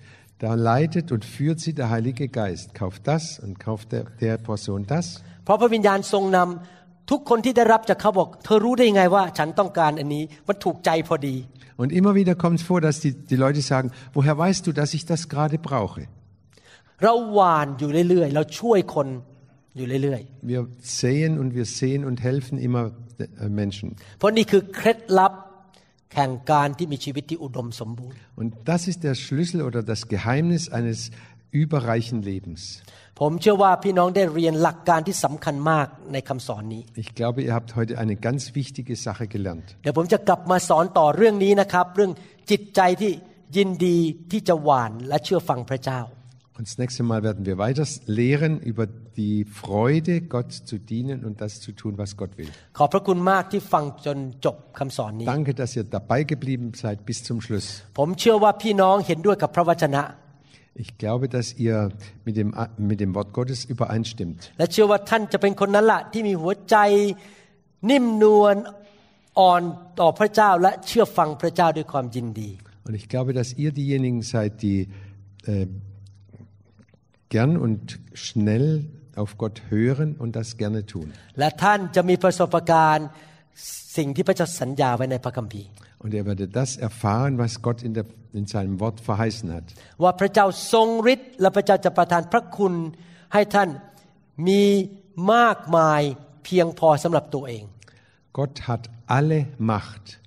[0.45, 2.67] da leitet und führt sie der Heilige Geist.
[2.81, 5.07] Kauft das und kauft der, der Person das.
[5.45, 11.37] เพราะพระวิญญาณทรงนำทุกคนที่ได้รับจากเขาบอก เธอรู้ได้ยังไงว่า ฉันต้องการอันนี้มันถูกใจพอดี
[11.83, 13.87] Und immer wieder kommt es vor, dass die, die Leute sagen,
[14.17, 16.03] woher weißt du, dass ich das gerade brauche?
[17.04, 19.08] เราหวานอยู่เรื่อยๆ เราช่วยคน
[19.78, 20.22] อยู่เรื่อย
[20.54, 20.62] Wir
[21.00, 22.84] sehen und wir sehen und helfen immer
[23.44, 23.88] äh, Menschen.
[24.06, 25.34] ๆเพราะนี่คือเคล็ดลับ
[26.16, 31.00] แห่งการที่มีชีวิตที่อุดมสมบูรณ์ Und das ist der Schlüssel oder das Geheimnis eines
[31.62, 32.62] überreichen Lebens.
[33.22, 39.68] ผมเชื่อว่าพี่น้องได้เรียนหลักการที่สำคัญมากในคำสอนนี้ Ich glaube, ihr habt heute eine ganz wichtige Sache gelernt.
[39.84, 42.12] เดี๋ยวผมจะกลับมาสอนต่อเรื่องนี้นะครับ เรื่อง
[42.52, 43.12] จิตใจที่
[43.58, 43.98] ยินดี
[44.32, 46.00] ที่จะหวานและเชื่อฟังพระเจ้า
[46.58, 51.42] Und das nächste Mal werden wir weiter lehren über die Freude, Gott zu dienen und
[51.42, 52.48] das zu tun, was Gott will.
[55.26, 57.84] Danke, dass ihr dabei geblieben seid bis zum Schluss.
[60.76, 61.90] Ich glaube, dass ihr
[62.24, 64.54] mit dem, mit dem Wort Gottes übereinstimmt.
[72.88, 74.88] Und ich glaube, dass ihr diejenigen seid, die
[75.46, 75.68] äh,
[77.30, 81.14] gern und schnell auf Gott hören und das gerne tun.
[86.00, 89.64] Und er werde das erfahren, was Gott in, der, in seinem Wort verheißen hat.
[98.34, 100.20] Gott hat alle Macht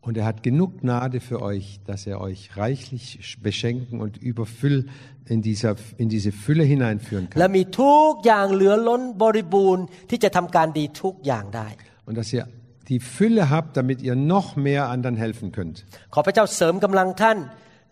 [0.00, 4.90] und er hat genug Gnade für euch, dass er euch reichlich beschenken und überfüllen
[5.33, 7.55] in, dieser, in diese Fülle hineinführen และ kann.
[7.57, 11.67] มีทุกอย่างเหลือล้นบริบูรณ์ที่จะทำการดีทุกอย่างได้
[12.07, 12.45] Und dass ihr
[12.91, 15.77] die Fülle habt, damit ihr noch mehr anderen helfen könnt.
[16.13, 17.37] ขอพระเจ้าเสริมกำลังท่าน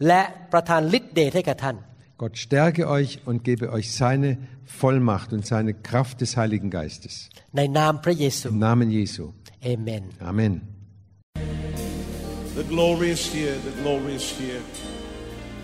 [0.08, 0.22] และ
[0.54, 1.78] ประทานฤทธิ์เดชให้กับท่าน
[2.22, 4.30] Gott stärke euch und gebe euch seine
[4.80, 7.14] Vollmacht und seine Kraft des Heiligen Geistes.
[7.58, 9.24] ในนามพระเยซู Im Namen Jesu.
[9.64, 10.54] เอเมน Amen.
[12.60, 13.56] The glory is here.
[13.70, 14.64] The glory is here.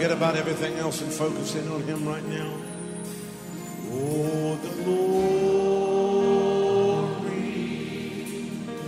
[0.00, 2.50] Forget about everything else and focus in on Him right now.
[3.92, 5.12] Oh, the glory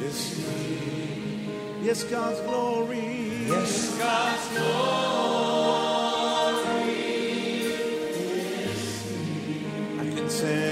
[0.07, 1.83] is here.
[1.83, 3.47] Yes, God's glory.
[3.47, 4.73] Yes, God's glory.
[10.01, 10.72] I can sense